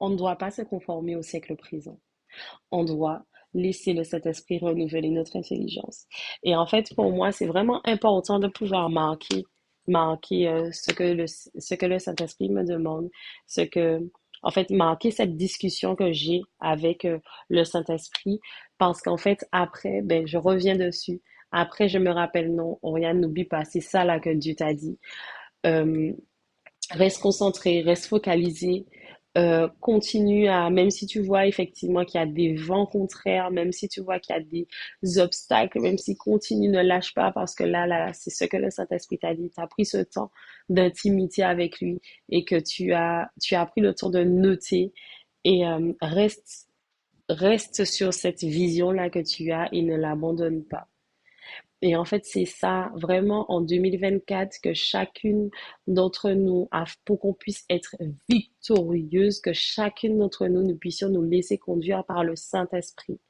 On 0.00 0.08
ne 0.08 0.16
doit 0.16 0.34
pas 0.34 0.50
se 0.50 0.62
conformer 0.62 1.14
au 1.14 1.22
siècle 1.22 1.54
présent. 1.54 2.00
On 2.72 2.82
doit 2.82 3.24
laisser 3.54 3.92
le 3.92 4.02
Saint-Esprit 4.02 4.58
renouveler 4.58 5.10
notre 5.10 5.36
intelligence. 5.36 6.06
Et 6.42 6.56
en 6.56 6.66
fait, 6.66 6.92
pour 6.96 7.12
moi, 7.12 7.30
c'est 7.30 7.46
vraiment 7.46 7.80
important 7.86 8.40
de 8.40 8.48
pouvoir 8.48 8.90
marquer 8.90 9.44
marquer 9.86 10.48
euh, 10.48 10.70
ce 10.72 10.92
que 10.92 11.04
le, 11.04 11.26
ce 11.26 11.74
que 11.74 11.86
le 11.86 11.98
Saint-Esprit 11.98 12.50
me 12.50 12.64
demande, 12.64 13.08
ce 13.46 13.62
que, 13.62 14.00
en 14.42 14.50
fait, 14.50 14.70
marquer 14.70 15.10
cette 15.10 15.36
discussion 15.36 15.96
que 15.96 16.12
j'ai 16.12 16.42
avec 16.60 17.04
euh, 17.04 17.18
le 17.48 17.64
Saint-Esprit, 17.64 18.40
parce 18.78 19.00
qu'en 19.02 19.16
fait, 19.16 19.46
après, 19.52 20.02
ben, 20.02 20.26
je 20.26 20.38
reviens 20.38 20.76
dessus. 20.76 21.20
Après, 21.52 21.88
je 21.88 21.98
me 21.98 22.10
rappelle, 22.10 22.54
non, 22.54 22.78
rien 22.82 23.14
n'oublie 23.14 23.44
pas, 23.44 23.64
c'est 23.64 23.80
ça 23.80 24.04
là 24.04 24.20
que 24.20 24.30
Dieu 24.30 24.54
t'a 24.54 24.74
dit. 24.74 24.98
Euh, 25.66 26.12
reste 26.90 27.20
concentré, 27.20 27.82
reste 27.82 28.06
focalisé, 28.06 28.86
euh, 29.38 29.68
continue 29.80 30.48
à, 30.48 30.68
même 30.68 30.90
si 30.90 31.06
tu 31.06 31.20
vois 31.20 31.46
effectivement 31.46 32.04
qu'il 32.04 32.20
y 32.20 32.22
a 32.22 32.26
des 32.26 32.54
vents 32.54 32.86
contraires, 32.86 33.52
même 33.52 33.70
si 33.70 33.88
tu 33.88 34.00
vois 34.00 34.18
qu'il 34.18 34.34
y 34.34 34.38
a 34.38 34.42
des 34.42 35.18
obstacles, 35.18 35.80
même 35.80 35.96
si 35.96 36.16
continue, 36.16 36.68
ne 36.68 36.82
lâche 36.82 37.14
pas 37.14 37.30
parce 37.30 37.54
que 37.54 37.62
là, 37.62 37.86
là, 37.86 38.12
c'est 38.12 38.30
ce 38.30 38.44
que 38.44 38.56
le 38.56 38.70
Saint-Esprit 38.70 39.18
t'a 39.18 39.34
dit. 39.34 39.50
Tu 39.54 39.60
as 39.60 39.68
pris 39.68 39.86
ce 39.86 39.98
temps 39.98 40.32
d'intimité 40.68 41.44
avec 41.44 41.80
lui 41.80 42.00
et 42.30 42.44
que 42.44 42.56
tu 42.56 42.92
as, 42.92 43.30
tu 43.40 43.54
as 43.54 43.64
pris 43.66 43.80
le 43.80 43.94
temps 43.94 44.10
de 44.10 44.24
noter 44.24 44.92
et 45.44 45.66
euh, 45.66 45.92
reste, 46.00 46.68
reste 47.28 47.84
sur 47.84 48.12
cette 48.12 48.42
vision-là 48.42 49.08
que 49.08 49.20
tu 49.20 49.52
as 49.52 49.68
et 49.72 49.82
ne 49.82 49.96
l'abandonne 49.96 50.64
pas. 50.64 50.88
Et 51.80 51.94
en 51.94 52.04
fait, 52.04 52.24
c'est 52.24 52.44
ça, 52.44 52.90
vraiment, 52.96 53.50
en 53.52 53.60
2024, 53.60 54.60
que 54.60 54.74
chacune 54.74 55.48
d'entre 55.86 56.30
nous, 56.32 56.68
pour 57.04 57.20
qu'on 57.20 57.34
puisse 57.34 57.64
être 57.70 57.94
victorieuse, 58.28 59.40
que 59.40 59.52
chacune 59.52 60.18
d'entre 60.18 60.48
nous, 60.48 60.62
nous 60.62 60.76
puissions 60.76 61.08
nous 61.08 61.22
laisser 61.22 61.56
conduire 61.56 62.04
par 62.04 62.24
le 62.24 62.34
Saint-Esprit. 62.34 63.20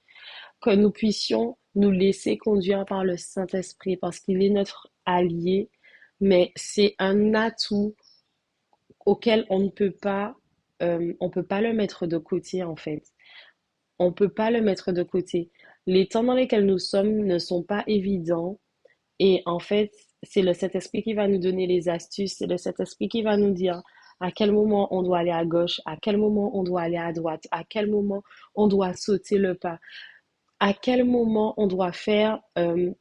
Que 0.63 0.71
nous 0.71 0.91
puissions 0.91 1.59
nous 1.75 1.91
laisser 1.91 2.39
conduire 2.39 2.87
par 2.87 3.05
le 3.05 3.19
Saint-Esprit, 3.19 3.99
parce 3.99 4.19
qu'il 4.19 4.43
est 4.43 4.51
notre 4.51 4.91
allié, 5.05 5.69
mais 6.21 6.53
c'est 6.57 6.95
un 6.99 7.35
atout 7.35 7.95
auquel 9.05 9.47
on 9.51 9.61
ne 9.61 9.69
peut 9.69 9.93
pas, 9.93 10.35
euh, 10.83 11.13
on 11.21 11.29
peut 11.29 11.43
pas 11.47 11.61
le 11.61 11.75
mettre 11.75 12.07
de 12.07 12.17
côté, 12.17 12.63
en 12.65 12.77
fait. 12.77 13.03
On 13.99 14.13
peut 14.13 14.31
pas 14.31 14.51
le 14.51 14.63
mettre 14.63 14.93
de 14.93 15.03
côté 15.03 15.51
les 15.89 16.07
temps 16.07 16.23
dans 16.23 16.35
lesquels 16.35 16.67
nous 16.67 16.79
sommes 16.79 17.25
ne 17.25 17.39
sont 17.39 17.63
pas 17.63 17.83
évidents. 17.87 18.61
Et 19.19 19.43
en 19.47 19.59
fait, 19.59 19.91
c'est 20.23 20.43
le 20.43 20.53
Saint-Esprit 20.53 21.03
qui 21.03 21.15
va 21.15 21.27
nous 21.27 21.39
donner 21.39 21.67
les 21.67 21.89
astuces, 21.89 22.35
c'est 22.37 22.47
le 22.47 22.59
Saint-Esprit 22.59 23.09
qui 23.09 23.23
va 23.23 23.39
nous 23.39 23.53
dire 23.53 23.83
à 24.21 24.31
quel 24.31 24.53
moment 24.53 24.95
on 24.95 25.03
doit 25.03 25.21
aller 25.21 25.31
à 25.31 25.47
gauche, 25.47 25.81
à 25.87 25.97
quel 25.97 26.19
moment 26.19 26.57
on 26.59 26.63
doit 26.63 26.83
aller 26.83 26.99
à 26.99 27.13
droite, 27.13 27.45
à 27.53 27.65
quel 27.65 27.89
moment 27.89 28.23
on 28.55 28.67
doit 28.67 28.93
sauter 28.93 29.39
le 29.39 29.55
pas, 29.55 29.79
à 30.61 30.75
quel 30.75 31.05
moment 31.05 31.55
on 31.57 31.67
doit 31.67 31.93
faire... 31.93 32.39
Euh, 32.59 32.93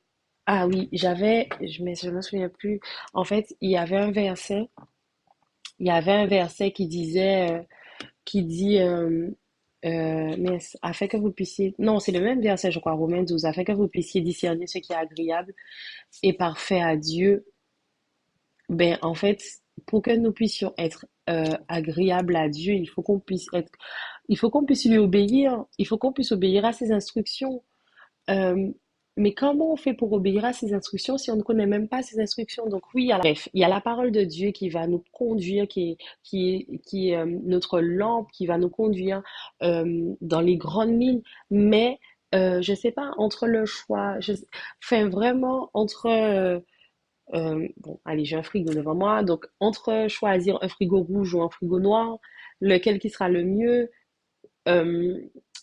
ah 0.46 0.66
oui, 0.66 0.88
j'avais, 0.94 1.50
je 1.60 1.84
ne 1.84 2.12
me 2.16 2.22
souviens 2.22 2.48
plus, 2.48 2.80
en 3.14 3.26
fait, 3.26 3.54
il 3.60 3.70
y 3.70 3.76
avait 3.76 3.98
un 3.98 4.12
verset 4.12 4.70
il 5.80 5.88
y 5.88 5.92
avait 5.92 6.14
un 6.14 6.26
verset 6.26 6.72
qui 6.72 6.88
disait, 6.88 7.52
euh, 7.52 7.62
qui 8.24 8.44
dit, 8.44 8.80
euh, 8.80 9.30
euh, 9.88 10.36
mais 10.38 10.58
afin 10.82 11.08
que 11.08 11.18
vous 11.18 11.32
puissiez, 11.32 11.74
non, 11.80 12.00
c'est 12.00 12.12
le 12.12 12.20
même 12.20 12.42
verset, 12.42 12.72
je 12.72 12.80
crois, 12.80 12.94
Romains 12.94 13.24
12, 13.24 13.46
afin 13.46 13.64
que 13.64 13.72
vous 13.72 13.88
puissiez 13.88 14.22
discerner 14.22 14.68
ce 14.68 14.80
qui 14.80 14.92
est 14.92 14.96
agréable 14.96 15.54
et 16.24 16.34
parfait 16.34 16.82
à 16.82 16.98
Dieu. 16.98 17.46
Ben, 18.70 18.98
en 19.02 19.14
fait, 19.14 19.42
pour 19.86 20.02
que 20.02 20.12
nous 20.12 20.34
puissions 20.34 20.74
être 20.78 21.06
euh, 21.30 21.56
agréables 21.70 22.36
à 22.36 22.50
Dieu, 22.50 22.74
il 22.74 22.88
faut 22.88 23.02
qu'on 23.02 23.20
puisse 23.20 23.48
il 24.30 24.38
faut 24.38 24.50
qu'on 24.50 24.66
puisse 24.66 24.86
lui 24.86 24.98
obéir, 24.98 25.64
il 25.78 25.88
faut 25.88 25.98
qu'on 25.98 26.12
puisse 26.12 26.34
obéir 26.34 26.66
à 26.66 26.74
ses 26.74 26.92
instructions. 26.92 27.64
Euh, 28.30 28.70
mais 29.18 29.34
comment 29.34 29.74
on 29.74 29.76
fait 29.76 29.94
pour 29.94 30.14
obéir 30.14 30.46
à 30.46 30.54
ses 30.54 30.74
instructions 30.74 31.18
si 31.18 31.32
on 31.32 31.36
ne 31.36 31.42
connaît 31.42 31.66
même 31.66 31.88
pas 31.88 32.04
ses 32.04 32.20
instructions? 32.22 32.68
Donc 32.68 32.84
oui, 32.94 33.12
bref, 33.18 33.50
il 33.54 33.62
y 33.62 33.64
a 33.64 33.68
la 33.68 33.82
parole 33.82 34.12
de 34.12 34.24
Dieu 34.24 34.52
qui 34.52 34.70
va 34.70 34.86
nous 34.88 35.04
conduire, 35.12 35.68
qui 35.68 35.92
est, 35.92 35.98
qui 36.24 36.80
qui 36.86 37.16
euh, 37.16 37.26
notre 37.26 37.82
lampe, 37.82 38.32
qui 38.32 38.46
va 38.46 38.58
nous 38.58 38.70
conduire 38.70 39.24
euh, 39.64 40.14
dans 40.22 40.42
les 40.42 40.56
grandes 40.56 41.02
lignes. 41.02 41.24
Mais 41.50 42.00
euh, 42.36 42.62
je 42.62 42.74
sais 42.74 42.92
pas, 42.92 43.12
entre 43.18 43.48
le 43.48 43.66
choix, 43.66 44.18
enfin 44.84 45.10
vraiment 45.10 45.72
entre... 45.74 46.62
bon, 47.34 48.00
allez, 48.06 48.26
j'ai 48.26 48.36
un 48.36 48.44
frigo 48.44 48.74
devant 48.74 48.96
moi, 48.96 49.24
donc 49.24 49.48
entre 49.60 50.08
choisir 50.10 50.60
un 50.62 50.70
frigo 50.70 51.02
rouge 51.02 51.34
ou 51.34 51.42
un 51.42 51.50
frigo 51.50 51.80
noir, 51.80 52.20
lequel 52.62 53.00
qui 53.00 53.10
sera 53.10 53.30
le 53.30 53.44
mieux, 53.44 53.90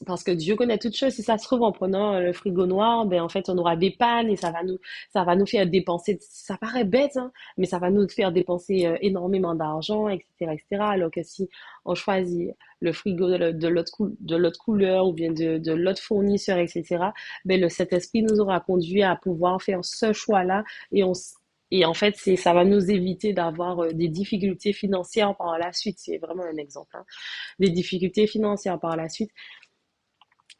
parce 0.06 0.24
que 0.24 0.30
Dieu 0.30 0.56
connaît 0.56 0.78
toutes 0.78 0.96
choses. 0.96 1.12
Si 1.14 1.22
ça 1.22 1.38
se 1.38 1.44
trouve, 1.44 1.62
en 1.62 1.72
prenant 1.72 2.14
euh, 2.14 2.20
le 2.20 2.32
frigo 2.32 2.66
noir, 2.66 3.06
ben 3.06 3.20
en 3.22 3.28
fait, 3.28 3.48
on 3.48 3.58
aura 3.58 3.76
des 3.76 3.90
pannes 3.90 4.28
et 4.30 4.36
ça 4.36 4.50
va 4.50 4.62
nous, 4.62 4.78
ça 5.12 5.24
va 5.24 5.36
nous 5.36 5.46
faire 5.46 5.66
dépenser. 5.66 6.18
Ça 6.20 6.56
paraît 6.56 6.84
bête, 6.84 7.16
hein, 7.16 7.32
mais 7.58 7.66
ça 7.66 7.78
va 7.78 7.90
nous 7.90 8.08
faire 8.08 8.32
dépenser 8.32 8.86
euh, 8.86 8.96
énormément 9.00 9.54
d'argent, 9.54 10.08
etc., 10.08 10.52
etc. 10.52 10.64
Alors 10.80 11.10
que 11.10 11.22
si 11.22 11.48
on 11.84 11.94
choisit 11.94 12.50
le 12.80 12.92
frigo 12.92 13.28
de, 13.28 13.68
l'autre 13.68 13.92
cou- 13.92 14.16
couleur 14.64 15.06
ou 15.06 15.12
bien 15.12 15.32
de, 15.32 15.72
l'autre 15.72 16.02
fournisseur, 16.02 16.58
etc., 16.58 17.06
ben 17.44 17.60
le 17.60 17.68
Saint-Esprit 17.68 18.22
nous 18.22 18.40
aura 18.40 18.60
conduit 18.60 19.02
à 19.02 19.16
pouvoir 19.16 19.62
faire 19.62 19.84
ce 19.84 20.12
choix-là 20.12 20.64
et 20.92 21.04
on, 21.04 21.12
et 21.70 21.84
en 21.84 21.94
fait, 21.94 22.14
c'est, 22.16 22.36
ça 22.36 22.52
va 22.52 22.64
nous 22.64 22.90
éviter 22.90 23.32
d'avoir 23.32 23.80
euh, 23.80 23.92
des 23.92 24.08
difficultés 24.08 24.72
financières 24.72 25.34
par 25.36 25.58
la 25.58 25.72
suite. 25.72 25.98
C'est 25.98 26.18
vraiment 26.18 26.44
un 26.44 26.56
exemple, 26.56 26.96
hein. 26.96 27.04
Des 27.58 27.70
difficultés 27.70 28.26
financières 28.26 28.78
par 28.78 28.96
la 28.96 29.08
suite. 29.08 29.30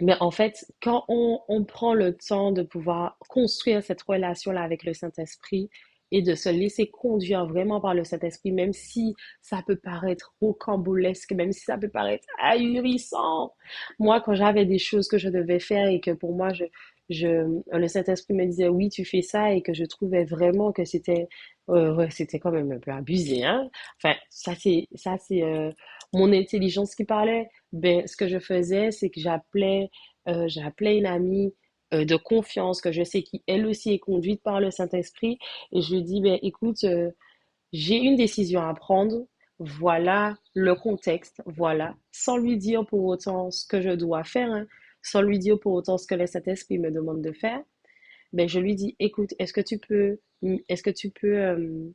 Mais 0.00 0.14
en 0.20 0.30
fait, 0.30 0.64
quand 0.82 1.04
on, 1.08 1.40
on 1.48 1.64
prend 1.64 1.94
le 1.94 2.16
temps 2.16 2.52
de 2.52 2.62
pouvoir 2.62 3.16
construire 3.28 3.82
cette 3.82 4.02
relation-là 4.02 4.62
avec 4.62 4.84
le 4.84 4.92
Saint-Esprit 4.94 5.70
et 6.10 6.22
de 6.22 6.34
se 6.34 6.48
laisser 6.48 6.88
conduire 6.90 7.46
vraiment 7.46 7.80
par 7.80 7.94
le 7.94 8.04
Saint-Esprit, 8.04 8.52
même 8.52 8.72
si 8.72 9.14
ça 9.40 9.62
peut 9.66 9.76
paraître 9.76 10.34
rocambolesque, 10.40 11.32
même 11.32 11.52
si 11.52 11.60
ça 11.64 11.78
peut 11.78 11.88
paraître 11.88 12.26
ahurissant. 12.40 13.52
Moi, 13.98 14.20
quand 14.20 14.34
j'avais 14.34 14.66
des 14.66 14.78
choses 14.78 15.08
que 15.08 15.18
je 15.18 15.28
devais 15.28 15.60
faire 15.60 15.88
et 15.88 16.00
que 16.00 16.10
pour 16.12 16.34
moi, 16.34 16.52
je, 16.52 16.64
je, 17.10 17.60
le 17.72 17.88
Saint-Esprit 17.88 18.34
me 18.34 18.46
disait 18.46 18.68
oui, 18.68 18.88
tu 18.90 19.04
fais 19.04 19.22
ça 19.22 19.52
et 19.52 19.62
que 19.62 19.74
je 19.74 19.84
trouvais 19.84 20.24
vraiment 20.24 20.72
que 20.72 20.84
c'était 20.84 21.28
euh, 21.70 22.06
c'était 22.10 22.38
quand 22.38 22.50
même 22.52 22.72
un 22.72 22.78
peu 22.78 22.90
abusé, 22.90 23.42
hein. 23.44 23.70
Enfin, 23.96 24.14
ça 24.30 24.54
c'est 24.54 24.86
ça 24.94 25.16
c'est 25.18 25.42
euh, 25.42 25.70
mon 26.12 26.32
intelligence 26.32 26.94
qui 26.94 27.04
parlait. 27.04 27.48
Ben, 27.72 28.06
ce 28.06 28.16
que 28.16 28.28
je 28.28 28.38
faisais, 28.38 28.90
c'est 28.90 29.10
que 29.10 29.20
j'appelais 29.20 29.90
euh, 30.28 30.48
j'appelais 30.48 30.98
une 30.98 31.06
amie 31.06 31.54
euh, 31.92 32.04
de 32.04 32.16
confiance 32.16 32.80
que 32.80 32.92
je 32.92 33.02
sais 33.04 33.22
qui 33.22 33.42
elle 33.46 33.66
aussi 33.66 33.92
est 33.92 33.98
conduite 33.98 34.42
par 34.42 34.60
le 34.60 34.70
Saint-Esprit. 34.70 35.38
Et 35.72 35.82
je 35.82 35.94
lui 35.94 36.02
dis 36.02 36.20
ben 36.20 36.38
écoute 36.42 36.84
euh, 36.84 37.10
j'ai 37.72 37.96
une 37.96 38.16
décision 38.16 38.62
à 38.62 38.74
prendre. 38.74 39.26
Voilà 39.58 40.36
le 40.54 40.74
contexte. 40.74 41.42
Voilà. 41.46 41.94
Sans 42.12 42.36
lui 42.36 42.56
dire 42.56 42.84
pour 42.86 43.04
autant 43.04 43.50
ce 43.50 43.66
que 43.66 43.80
je 43.80 43.90
dois 43.90 44.24
faire 44.24 44.50
hein, 44.50 44.66
sans 45.02 45.22
lui 45.22 45.38
dire 45.38 45.60
pour 45.60 45.74
autant 45.74 45.98
ce 45.98 46.06
que 46.06 46.14
le 46.14 46.26
Saint-Esprit 46.26 46.78
me 46.78 46.90
demande 46.90 47.22
de 47.22 47.32
faire. 47.32 47.62
Ben 48.32 48.48
je 48.48 48.58
lui 48.60 48.74
dis 48.74 48.96
écoute 48.98 49.34
est-ce 49.38 49.52
que 49.52 49.60
tu 49.60 49.78
peux 49.78 50.20
est-ce 50.68 50.82
que 50.82 50.90
tu 50.90 51.10
peux 51.10 51.92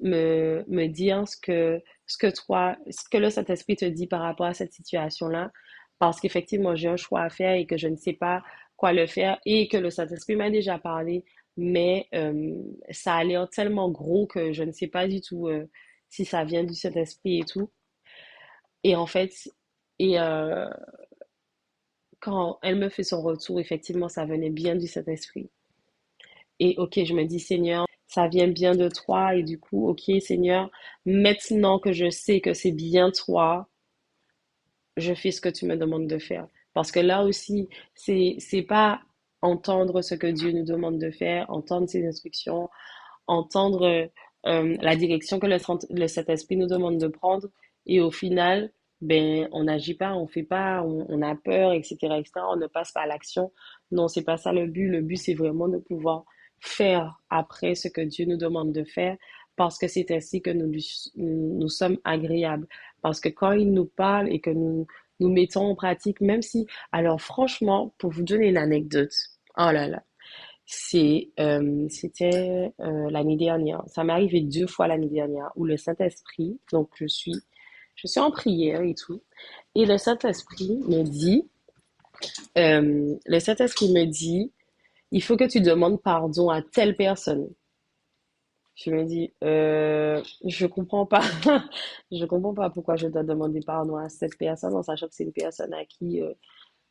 me, 0.00 0.64
me 0.68 0.86
dire 0.86 1.26
ce 1.28 1.36
que, 1.36 1.82
ce 2.06 2.18
que 2.18 2.28
toi, 2.28 2.76
ce 2.90 3.08
que 3.10 3.18
le 3.18 3.30
Saint-Esprit 3.30 3.76
te 3.76 3.84
dit 3.84 4.06
par 4.06 4.22
rapport 4.22 4.46
à 4.46 4.54
cette 4.54 4.72
situation-là, 4.72 5.50
parce 5.98 6.20
qu'effectivement, 6.20 6.74
j'ai 6.74 6.88
un 6.88 6.96
choix 6.96 7.22
à 7.22 7.30
faire 7.30 7.54
et 7.54 7.66
que 7.66 7.76
je 7.76 7.88
ne 7.88 7.96
sais 7.96 8.14
pas 8.14 8.42
quoi 8.76 8.92
le 8.92 9.06
faire 9.06 9.38
et 9.44 9.68
que 9.68 9.76
le 9.76 9.90
Saint-Esprit 9.90 10.36
m'a 10.36 10.50
déjà 10.50 10.78
parlé, 10.78 11.24
mais 11.56 12.08
euh, 12.14 12.54
ça 12.90 13.16
a 13.16 13.24
l'air 13.24 13.48
tellement 13.50 13.90
gros 13.90 14.26
que 14.26 14.52
je 14.52 14.62
ne 14.62 14.72
sais 14.72 14.88
pas 14.88 15.06
du 15.06 15.20
tout 15.20 15.48
euh, 15.48 15.66
si 16.08 16.24
ça 16.24 16.44
vient 16.44 16.64
du 16.64 16.74
Saint-Esprit 16.74 17.40
et 17.40 17.44
tout. 17.44 17.70
Et 18.82 18.96
en 18.96 19.06
fait, 19.06 19.32
et 19.98 20.18
euh, 20.18 20.66
quand 22.20 22.58
elle 22.62 22.76
me 22.76 22.88
fait 22.88 23.02
son 23.02 23.22
retour, 23.22 23.60
effectivement, 23.60 24.08
ça 24.08 24.24
venait 24.24 24.50
bien 24.50 24.76
du 24.76 24.86
Saint-Esprit. 24.86 25.50
Et 26.58 26.74
ok, 26.78 27.04
je 27.04 27.14
me 27.14 27.24
dis, 27.24 27.40
Seigneur, 27.40 27.86
ça 28.10 28.26
vient 28.26 28.48
bien 28.48 28.74
de 28.74 28.88
toi. 28.88 29.36
Et 29.36 29.42
du 29.42 29.58
coup, 29.58 29.88
ok, 29.88 30.02
Seigneur, 30.20 30.70
maintenant 31.06 31.78
que 31.78 31.92
je 31.92 32.10
sais 32.10 32.40
que 32.40 32.54
c'est 32.54 32.72
bien 32.72 33.10
toi, 33.12 33.68
je 34.96 35.14
fais 35.14 35.30
ce 35.30 35.40
que 35.40 35.48
tu 35.48 35.64
me 35.64 35.76
demandes 35.76 36.08
de 36.08 36.18
faire. 36.18 36.46
Parce 36.74 36.90
que 36.90 37.00
là 37.00 37.24
aussi, 37.24 37.68
c'est, 37.94 38.36
c'est 38.38 38.62
pas 38.62 39.00
entendre 39.42 40.02
ce 40.02 40.14
que 40.16 40.26
Dieu 40.26 40.50
nous 40.52 40.64
demande 40.64 40.98
de 40.98 41.10
faire, 41.10 41.48
entendre 41.50 41.88
ses 41.88 42.06
instructions, 42.06 42.68
entendre 43.28 44.10
euh, 44.46 44.76
la 44.80 44.96
direction 44.96 45.38
que 45.38 45.46
le, 45.46 46.08
Saint-Esprit 46.08 46.56
nous 46.56 46.66
demande 46.66 46.98
de 46.98 47.06
prendre. 47.06 47.48
Et 47.86 48.00
au 48.00 48.10
final, 48.10 48.72
ben, 49.00 49.48
on 49.52 49.64
n'agit 49.64 49.94
pas, 49.94 50.14
on 50.14 50.26
fait 50.26 50.42
pas, 50.42 50.82
on, 50.82 51.06
on 51.08 51.22
a 51.22 51.36
peur, 51.36 51.72
etc., 51.72 51.96
etc. 52.18 52.32
On 52.48 52.56
ne 52.56 52.66
passe 52.66 52.90
pas 52.90 53.02
à 53.02 53.06
l'action. 53.06 53.52
Non, 53.92 54.08
c'est 54.08 54.24
pas 54.24 54.36
ça 54.36 54.52
le 54.52 54.66
but. 54.66 54.88
Le 54.88 55.00
but, 55.00 55.16
c'est 55.16 55.34
vraiment 55.34 55.68
de 55.68 55.78
pouvoir 55.78 56.24
faire 56.60 57.18
après 57.30 57.74
ce 57.74 57.88
que 57.88 58.00
Dieu 58.00 58.26
nous 58.26 58.36
demande 58.36 58.72
de 58.72 58.84
faire 58.84 59.16
parce 59.56 59.78
que 59.78 59.88
c'est 59.88 60.10
ainsi 60.10 60.40
que 60.40 60.50
nous, 60.50 60.72
nous 61.16 61.68
sommes 61.68 61.98
agréables. 62.04 62.66
Parce 63.02 63.20
que 63.20 63.28
quand 63.28 63.52
il 63.52 63.72
nous 63.72 63.84
parle 63.84 64.32
et 64.32 64.40
que 64.40 64.50
nous 64.50 64.86
nous 65.20 65.28
mettons 65.28 65.66
en 65.66 65.74
pratique, 65.74 66.20
même 66.20 66.42
si, 66.42 66.66
alors 66.92 67.20
franchement, 67.20 67.94
pour 67.98 68.10
vous 68.10 68.22
donner 68.22 68.48
une 68.48 68.56
anecdote, 68.56 69.12
oh 69.58 69.70
là 69.70 69.86
là, 69.86 70.02
c'est, 70.64 71.28
euh, 71.38 71.86
c'était 71.90 72.72
euh, 72.80 73.10
l'année 73.10 73.36
dernière. 73.36 73.82
Ça 73.86 74.02
m'est 74.02 74.12
arrivé 74.12 74.40
deux 74.40 74.66
fois 74.66 74.88
l'année 74.88 75.08
dernière 75.08 75.50
où 75.56 75.64
le 75.64 75.76
Saint-Esprit, 75.76 76.58
donc 76.72 76.88
je 76.94 77.06
suis, 77.06 77.36
je 77.96 78.06
suis 78.06 78.20
en 78.20 78.30
prière 78.30 78.80
et 78.80 78.94
tout, 78.94 79.22
et 79.74 79.84
le 79.84 79.98
Saint-Esprit 79.98 80.80
me 80.88 81.02
dit, 81.02 81.48
euh, 82.56 83.14
le 83.26 83.38
Saint-Esprit 83.40 83.92
me 83.92 84.06
dit, 84.06 84.52
il 85.10 85.22
faut 85.22 85.36
que 85.36 85.44
tu 85.44 85.60
demandes 85.60 86.00
pardon 86.02 86.50
à 86.50 86.62
telle 86.62 86.96
personne. 86.96 87.48
Je 88.76 88.90
me 88.90 89.04
dis, 89.04 89.32
euh, 89.44 90.22
je 90.46 90.66
comprends 90.66 91.04
pas, 91.06 91.20
je 92.12 92.24
comprends 92.24 92.54
pas 92.54 92.70
pourquoi 92.70 92.96
je 92.96 93.08
dois 93.08 93.22
demander 93.22 93.60
pardon 93.60 93.96
à 93.96 94.08
cette 94.08 94.38
personne 94.38 94.74
en 94.74 94.82
sachant 94.82 95.06
que 95.08 95.14
c'est 95.14 95.24
une 95.24 95.32
personne 95.32 95.74
à 95.74 95.84
qui 95.84 96.22
euh, 96.22 96.32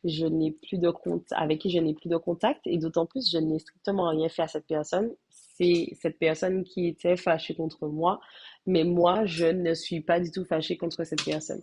je 0.04 0.26
n'ai 0.26 0.52
plus 0.52 0.78
de 0.78 0.90
compte, 0.90 1.26
avec 1.32 1.60
qui 1.60 1.70
je 1.70 1.78
n'ai 1.78 1.94
plus 1.94 2.08
de 2.08 2.16
contact 2.16 2.60
et 2.66 2.78
d'autant 2.78 3.06
plus 3.06 3.30
je 3.30 3.38
n'ai 3.38 3.58
strictement 3.58 4.08
rien 4.08 4.28
fait 4.28 4.42
à 4.42 4.48
cette 4.48 4.66
personne. 4.66 5.10
C'est 5.30 5.88
cette 6.00 6.18
personne 6.18 6.64
qui 6.64 6.86
était 6.86 7.16
fâchée 7.16 7.54
contre 7.54 7.88
moi, 7.88 8.20
mais 8.66 8.84
moi 8.84 9.24
je 9.26 9.46
ne 9.46 9.74
suis 9.74 10.00
pas 10.00 10.20
du 10.20 10.30
tout 10.30 10.44
fâchée 10.44 10.76
contre 10.76 11.04
cette 11.04 11.24
personne. 11.24 11.62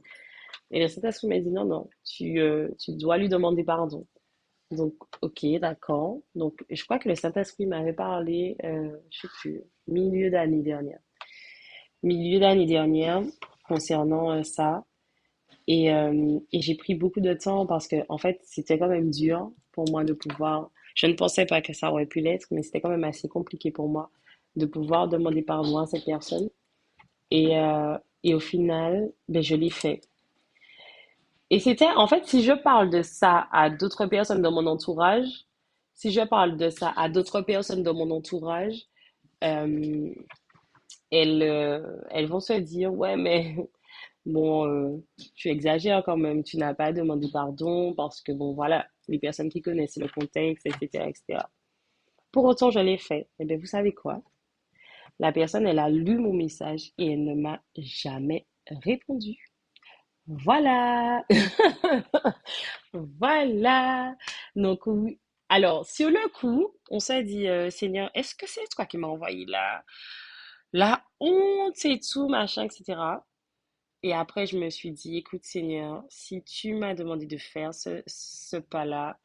Et 0.71 0.81
le 0.81 0.87
Saint-Esprit 0.87 1.27
m'a 1.27 1.39
dit 1.39 1.51
non, 1.51 1.65
non, 1.65 1.89
tu, 2.03 2.39
euh, 2.39 2.69
tu 2.79 2.93
dois 2.93 3.17
lui 3.17 3.29
demander 3.29 3.63
pardon. 3.63 4.05
Donc, 4.71 4.95
ok, 5.21 5.45
d'accord. 5.59 6.19
Donc, 6.35 6.63
je 6.69 6.83
crois 6.83 6.99
que 6.99 7.07
le 7.07 7.15
Saint-Esprit 7.15 7.65
m'avait 7.65 7.93
parlé, 7.93 8.57
euh, 8.63 8.97
je 9.09 9.21
sais 9.21 9.27
plus, 9.39 9.61
milieu 9.87 10.29
d'année 10.29 10.61
dernière. 10.61 10.99
Milieu 12.03 12.39
d'année 12.39 12.65
dernière, 12.65 13.23
concernant 13.67 14.31
euh, 14.31 14.43
ça. 14.43 14.85
Et, 15.67 15.91
euh, 15.93 16.39
et 16.51 16.61
j'ai 16.61 16.75
pris 16.75 16.95
beaucoup 16.95 17.21
de 17.21 17.33
temps 17.33 17.65
parce 17.65 17.87
que, 17.87 17.97
en 18.09 18.17
fait, 18.17 18.39
c'était 18.43 18.77
quand 18.77 18.87
même 18.87 19.11
dur 19.11 19.51
pour 19.71 19.89
moi 19.89 20.03
de 20.03 20.13
pouvoir. 20.13 20.71
Je 20.95 21.07
ne 21.07 21.13
pensais 21.13 21.45
pas 21.45 21.61
que 21.61 21.73
ça 21.73 21.91
aurait 21.91 22.05
pu 22.05 22.19
l'être, 22.19 22.47
mais 22.51 22.63
c'était 22.63 22.81
quand 22.81 22.89
même 22.89 23.03
assez 23.03 23.27
compliqué 23.27 23.71
pour 23.71 23.87
moi 23.87 24.11
de 24.55 24.65
pouvoir 24.65 25.07
demander 25.07 25.43
pardon 25.43 25.77
à 25.77 25.85
cette 25.85 26.05
personne. 26.05 26.49
Et, 27.31 27.57
euh, 27.57 27.97
et 28.23 28.33
au 28.33 28.39
final, 28.39 29.11
ben, 29.29 29.43
je 29.43 29.55
l'ai 29.55 29.69
fait. 29.69 30.01
Et 31.49 31.59
c'était, 31.59 31.87
en 31.95 32.07
fait, 32.07 32.25
si 32.25 32.43
je 32.43 32.51
parle 32.53 32.89
de 32.89 33.01
ça 33.01 33.47
à 33.51 33.69
d'autres 33.69 34.05
personnes 34.05 34.41
dans 34.41 34.51
mon 34.51 34.67
entourage, 34.67 35.27
si 35.93 36.11
je 36.11 36.21
parle 36.21 36.57
de 36.57 36.69
ça 36.69 36.93
à 36.97 37.09
d'autres 37.09 37.41
personnes 37.41 37.83
dans 37.83 37.93
mon 37.93 38.11
entourage, 38.11 38.83
euh, 39.43 40.13
elles, 41.11 41.41
euh, 41.43 41.97
elles 42.11 42.27
vont 42.27 42.39
se 42.39 42.53
dire, 42.53 42.93
ouais, 42.93 43.15
mais 43.15 43.55
bon, 44.25 44.67
euh, 44.67 44.97
tu 45.35 45.49
exagères 45.49 46.03
quand 46.05 46.17
même, 46.17 46.43
tu 46.43 46.57
n'as 46.57 46.73
pas 46.73 46.91
demandé 46.93 47.29
pardon 47.31 47.93
parce 47.93 48.21
que, 48.21 48.31
bon, 48.33 48.53
voilà, 48.53 48.85
les 49.07 49.19
personnes 49.19 49.49
qui 49.49 49.61
connaissent 49.61 49.97
le 49.97 50.09
contexte, 50.09 50.65
etc., 50.65 51.05
etc. 51.09 51.43
Pour 52.31 52.45
autant, 52.45 52.71
je 52.71 52.79
l'ai 52.79 52.97
fait. 52.97 53.29
Et 53.39 53.45
bien, 53.45 53.57
vous 53.57 53.65
savez 53.65 53.93
quoi? 53.93 54.21
La 55.19 55.31
personne, 55.31 55.67
elle 55.67 55.79
a 55.79 55.89
lu 55.89 56.17
mon 56.19 56.33
message 56.33 56.91
et 56.97 57.13
elle 57.13 57.23
ne 57.23 57.35
m'a 57.35 57.61
jamais 57.77 58.45
répondu. 58.83 59.46
Voilà. 60.27 61.23
voilà. 62.93 64.15
Donc, 64.55 64.87
oui. 64.87 65.19
Alors, 65.49 65.85
sur 65.85 66.09
le 66.09 66.29
coup, 66.33 66.73
on 66.89 66.99
s'est 66.99 67.23
dit, 67.23 67.47
euh, 67.47 67.69
Seigneur, 67.69 68.11
est-ce 68.13 68.35
que 68.35 68.47
c'est 68.47 68.67
toi 68.69 68.85
qui 68.85 68.97
m'as 68.97 69.07
envoyé 69.07 69.45
la, 69.45 69.83
la 70.73 71.03
honte 71.19 71.85
et 71.85 71.99
tout, 71.99 72.27
machin, 72.27 72.65
etc. 72.65 72.99
Et 74.03 74.13
après, 74.13 74.45
je 74.47 74.57
me 74.57 74.69
suis 74.69 74.91
dit, 74.91 75.17
écoute, 75.17 75.43
Seigneur, 75.45 76.03
si 76.09 76.43
tu 76.43 76.73
m'as 76.73 76.93
demandé 76.95 77.25
de 77.25 77.37
faire 77.37 77.73
ce, 77.73 78.57
pas-là, 78.57 79.19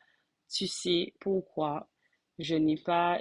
tu 0.50 0.66
sais 0.66 1.14
pourquoi. 1.20 1.88
Je 2.38 2.56
n'ai 2.56 2.76
pas 2.76 3.18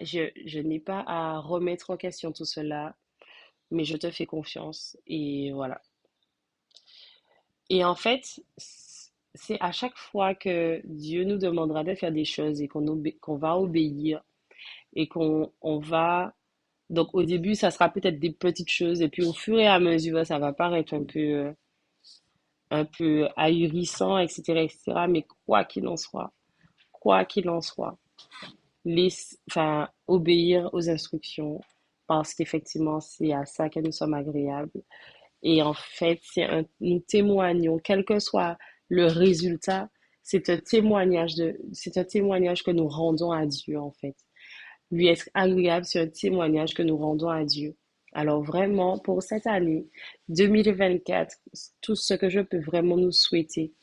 à 1.07 1.39
remettre 1.39 1.89
en 1.91 1.97
question 1.97 2.31
tout 2.31 2.45
cela, 2.45 2.95
mais 3.71 3.85
je 3.85 3.97
te 3.97 4.11
fais 4.11 4.25
confiance. 4.27 4.97
Et 5.07 5.51
voilà. 5.53 5.81
Et 7.73 7.85
en 7.85 7.95
fait, 7.95 8.41
c'est 9.33 9.57
à 9.61 9.71
chaque 9.71 9.97
fois 9.97 10.35
que 10.35 10.81
Dieu 10.83 11.23
nous 11.23 11.37
demandera 11.37 11.85
de 11.85 11.95
faire 11.95 12.11
des 12.11 12.25
choses 12.25 12.61
et 12.61 12.67
qu'on 12.67 13.01
qu'on 13.21 13.37
va 13.37 13.57
obéir 13.57 14.21
et 14.93 15.07
qu'on 15.07 15.53
on 15.61 15.79
va... 15.79 16.33
Donc 16.89 17.15
au 17.15 17.23
début, 17.23 17.55
ça 17.55 17.71
sera 17.71 17.87
peut-être 17.87 18.19
des 18.19 18.33
petites 18.33 18.69
choses 18.69 19.01
et 19.01 19.07
puis 19.07 19.23
au 19.23 19.31
fur 19.31 19.57
et 19.57 19.67
à 19.67 19.79
mesure, 19.79 20.25
ça 20.25 20.37
va 20.37 20.51
paraître 20.51 20.93
un 20.93 21.05
peu, 21.05 21.19
euh, 21.19 21.53
un 22.71 22.83
peu 22.83 23.29
ahurissant, 23.37 24.17
etc., 24.17 24.63
etc. 24.63 25.05
Mais 25.07 25.25
quoi 25.45 25.63
qu'il 25.63 25.87
en 25.87 25.95
soit, 25.95 26.33
quoi 26.91 27.23
qu'il 27.23 27.49
en 27.49 27.61
soit, 27.61 27.97
enfin, 29.49 29.87
obéir 30.07 30.69
aux 30.73 30.89
instructions 30.89 31.61
parce 32.05 32.33
qu'effectivement, 32.33 32.99
c'est 32.99 33.31
à 33.31 33.45
ça 33.45 33.69
que 33.69 33.79
nous 33.79 33.93
sommes 33.93 34.13
agréables. 34.13 34.83
Et 35.43 35.61
en 35.61 35.73
fait, 35.73 36.19
c'est 36.23 36.43
un, 36.43 36.65
nous 36.79 36.99
témoignons, 36.99 37.79
quel 37.79 38.05
que 38.05 38.19
soit 38.19 38.57
le 38.89 39.05
résultat, 39.05 39.89
c'est 40.23 40.49
un 40.49 40.57
témoignage 40.57 41.35
de, 41.35 41.57
c'est 41.73 41.97
un 41.97 42.03
témoignage 42.03 42.63
que 42.63 42.71
nous 42.71 42.87
rendons 42.87 43.31
à 43.31 43.45
Dieu, 43.45 43.79
en 43.79 43.91
fait. 43.91 44.15
Lui 44.91 45.07
être 45.07 45.29
agréable, 45.33 45.85
c'est 45.85 45.99
un 45.99 46.07
témoignage 46.07 46.73
que 46.73 46.83
nous 46.83 46.97
rendons 46.97 47.29
à 47.29 47.43
Dieu. 47.43 47.75
Alors 48.13 48.43
vraiment, 48.43 48.99
pour 48.99 49.23
cette 49.23 49.47
année 49.47 49.87
2024, 50.27 51.37
tout 51.79 51.95
ce 51.95 52.13
que 52.13 52.29
je 52.29 52.41
peux 52.41 52.59
vraiment 52.59 52.97
nous 52.97 53.13
souhaiter, 53.13 53.73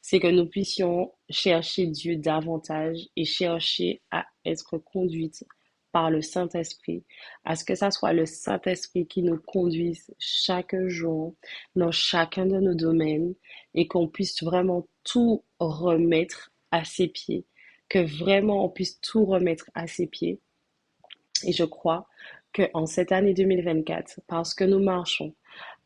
c'est 0.00 0.20
que 0.20 0.28
nous 0.28 0.46
puissions 0.46 1.12
chercher 1.28 1.86
Dieu 1.86 2.16
davantage 2.16 3.08
et 3.16 3.24
chercher 3.24 4.00
à 4.12 4.24
être 4.44 4.78
conduite 4.78 5.44
par 5.92 6.10
le 6.10 6.22
Saint-Esprit, 6.22 7.04
à 7.44 7.54
ce 7.54 7.64
que 7.64 7.74
ça 7.74 7.90
soit 7.90 8.12
le 8.12 8.26
Saint-Esprit 8.26 9.06
qui 9.06 9.22
nous 9.22 9.38
conduise 9.38 10.12
chaque 10.18 10.74
jour 10.86 11.34
dans 11.76 11.92
chacun 11.92 12.46
de 12.46 12.58
nos 12.58 12.74
domaines 12.74 13.34
et 13.74 13.86
qu'on 13.86 14.08
puisse 14.08 14.42
vraiment 14.42 14.88
tout 15.04 15.44
remettre 15.60 16.50
à 16.70 16.84
ses 16.84 17.08
pieds, 17.08 17.46
que 17.88 17.98
vraiment 17.98 18.64
on 18.64 18.68
puisse 18.70 19.00
tout 19.00 19.24
remettre 19.24 19.70
à 19.74 19.86
ses 19.86 20.06
pieds. 20.06 20.40
Et 21.44 21.52
je 21.52 21.64
crois 21.64 22.08
qu'en 22.54 22.86
cette 22.86 23.12
année 23.12 23.34
2024, 23.34 24.20
parce 24.26 24.54
que 24.54 24.64
nous 24.64 24.80
marchons 24.80 25.34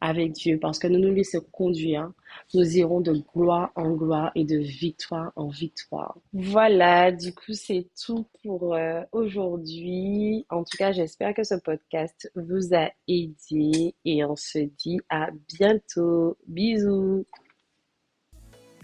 avec 0.00 0.32
Dieu, 0.32 0.58
parce 0.60 0.78
que 0.78 0.86
nous 0.86 0.98
nous 0.98 1.14
laissons 1.14 1.40
conduire, 1.52 2.10
nous 2.54 2.76
irons 2.76 3.00
de 3.00 3.22
gloire 3.34 3.70
en 3.76 3.92
gloire 3.92 4.30
et 4.34 4.44
de 4.44 4.58
victoire 4.58 5.32
en 5.36 5.48
victoire. 5.48 6.16
Voilà, 6.32 7.12
du 7.12 7.34
coup, 7.34 7.52
c'est 7.52 7.88
tout 8.04 8.26
pour 8.42 8.74
euh, 8.74 9.02
aujourd'hui. 9.12 10.46
En 10.50 10.64
tout 10.64 10.76
cas, 10.76 10.92
j'espère 10.92 11.34
que 11.34 11.44
ce 11.44 11.54
podcast 11.54 12.30
vous 12.34 12.74
a 12.74 12.90
aidé 13.08 13.94
et 14.04 14.24
on 14.24 14.36
se 14.36 14.58
dit 14.58 15.00
à 15.08 15.28
bientôt. 15.58 16.36
Bisous. 16.46 17.26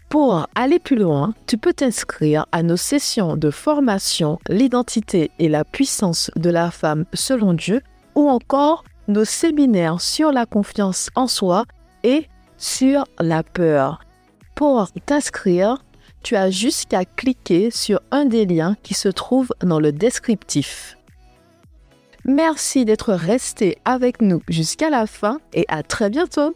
Pour 0.09 0.47
aller 0.55 0.79
plus 0.79 0.97
loin, 0.97 1.35
tu 1.47 1.57
peux 1.57 1.73
t'inscrire 1.73 2.47
à 2.53 2.63
nos 2.63 2.77
sessions 2.77 3.37
de 3.37 3.51
formation 3.51 4.39
L'identité 4.49 5.31
et 5.39 5.49
la 5.49 5.65
puissance 5.65 6.31
de 6.37 6.51
la 6.51 6.71
femme 6.71 7.07
selon 7.15 7.55
Dieu 7.55 7.81
ou 8.15 8.29
encore 8.29 8.85
nos 9.09 9.25
séminaires 9.25 10.01
sur 10.01 10.33
la 10.33 10.47
confiance 10.47 11.11
en 11.15 11.27
soi 11.27 11.65
et 12.03 12.27
sur 12.57 13.05
la 13.19 13.43
peur. 13.43 14.01
Pour 14.55 14.91
t'inscrire, 15.07 15.85
tu 16.23 16.37
as 16.37 16.51
juste 16.51 16.89
qu'à 16.89 17.05
cliquer 17.05 17.71
sur 17.71 18.01
un 18.11 18.25
des 18.25 18.47
liens 18.47 18.77
qui 18.83 18.95
se 18.95 19.09
trouve 19.09 19.53
dans 19.61 19.81
le 19.81 19.93
descriptif. 19.93 20.97
Merci 22.25 22.85
d'être 22.85 23.13
resté 23.13 23.79
avec 23.85 24.23
nous 24.23 24.43
jusqu'à 24.49 24.91
la 24.91 25.09
fin 25.09 25.41
et 25.53 25.65
à 25.69 25.83
très 25.83 26.09
bientôt 26.09 26.55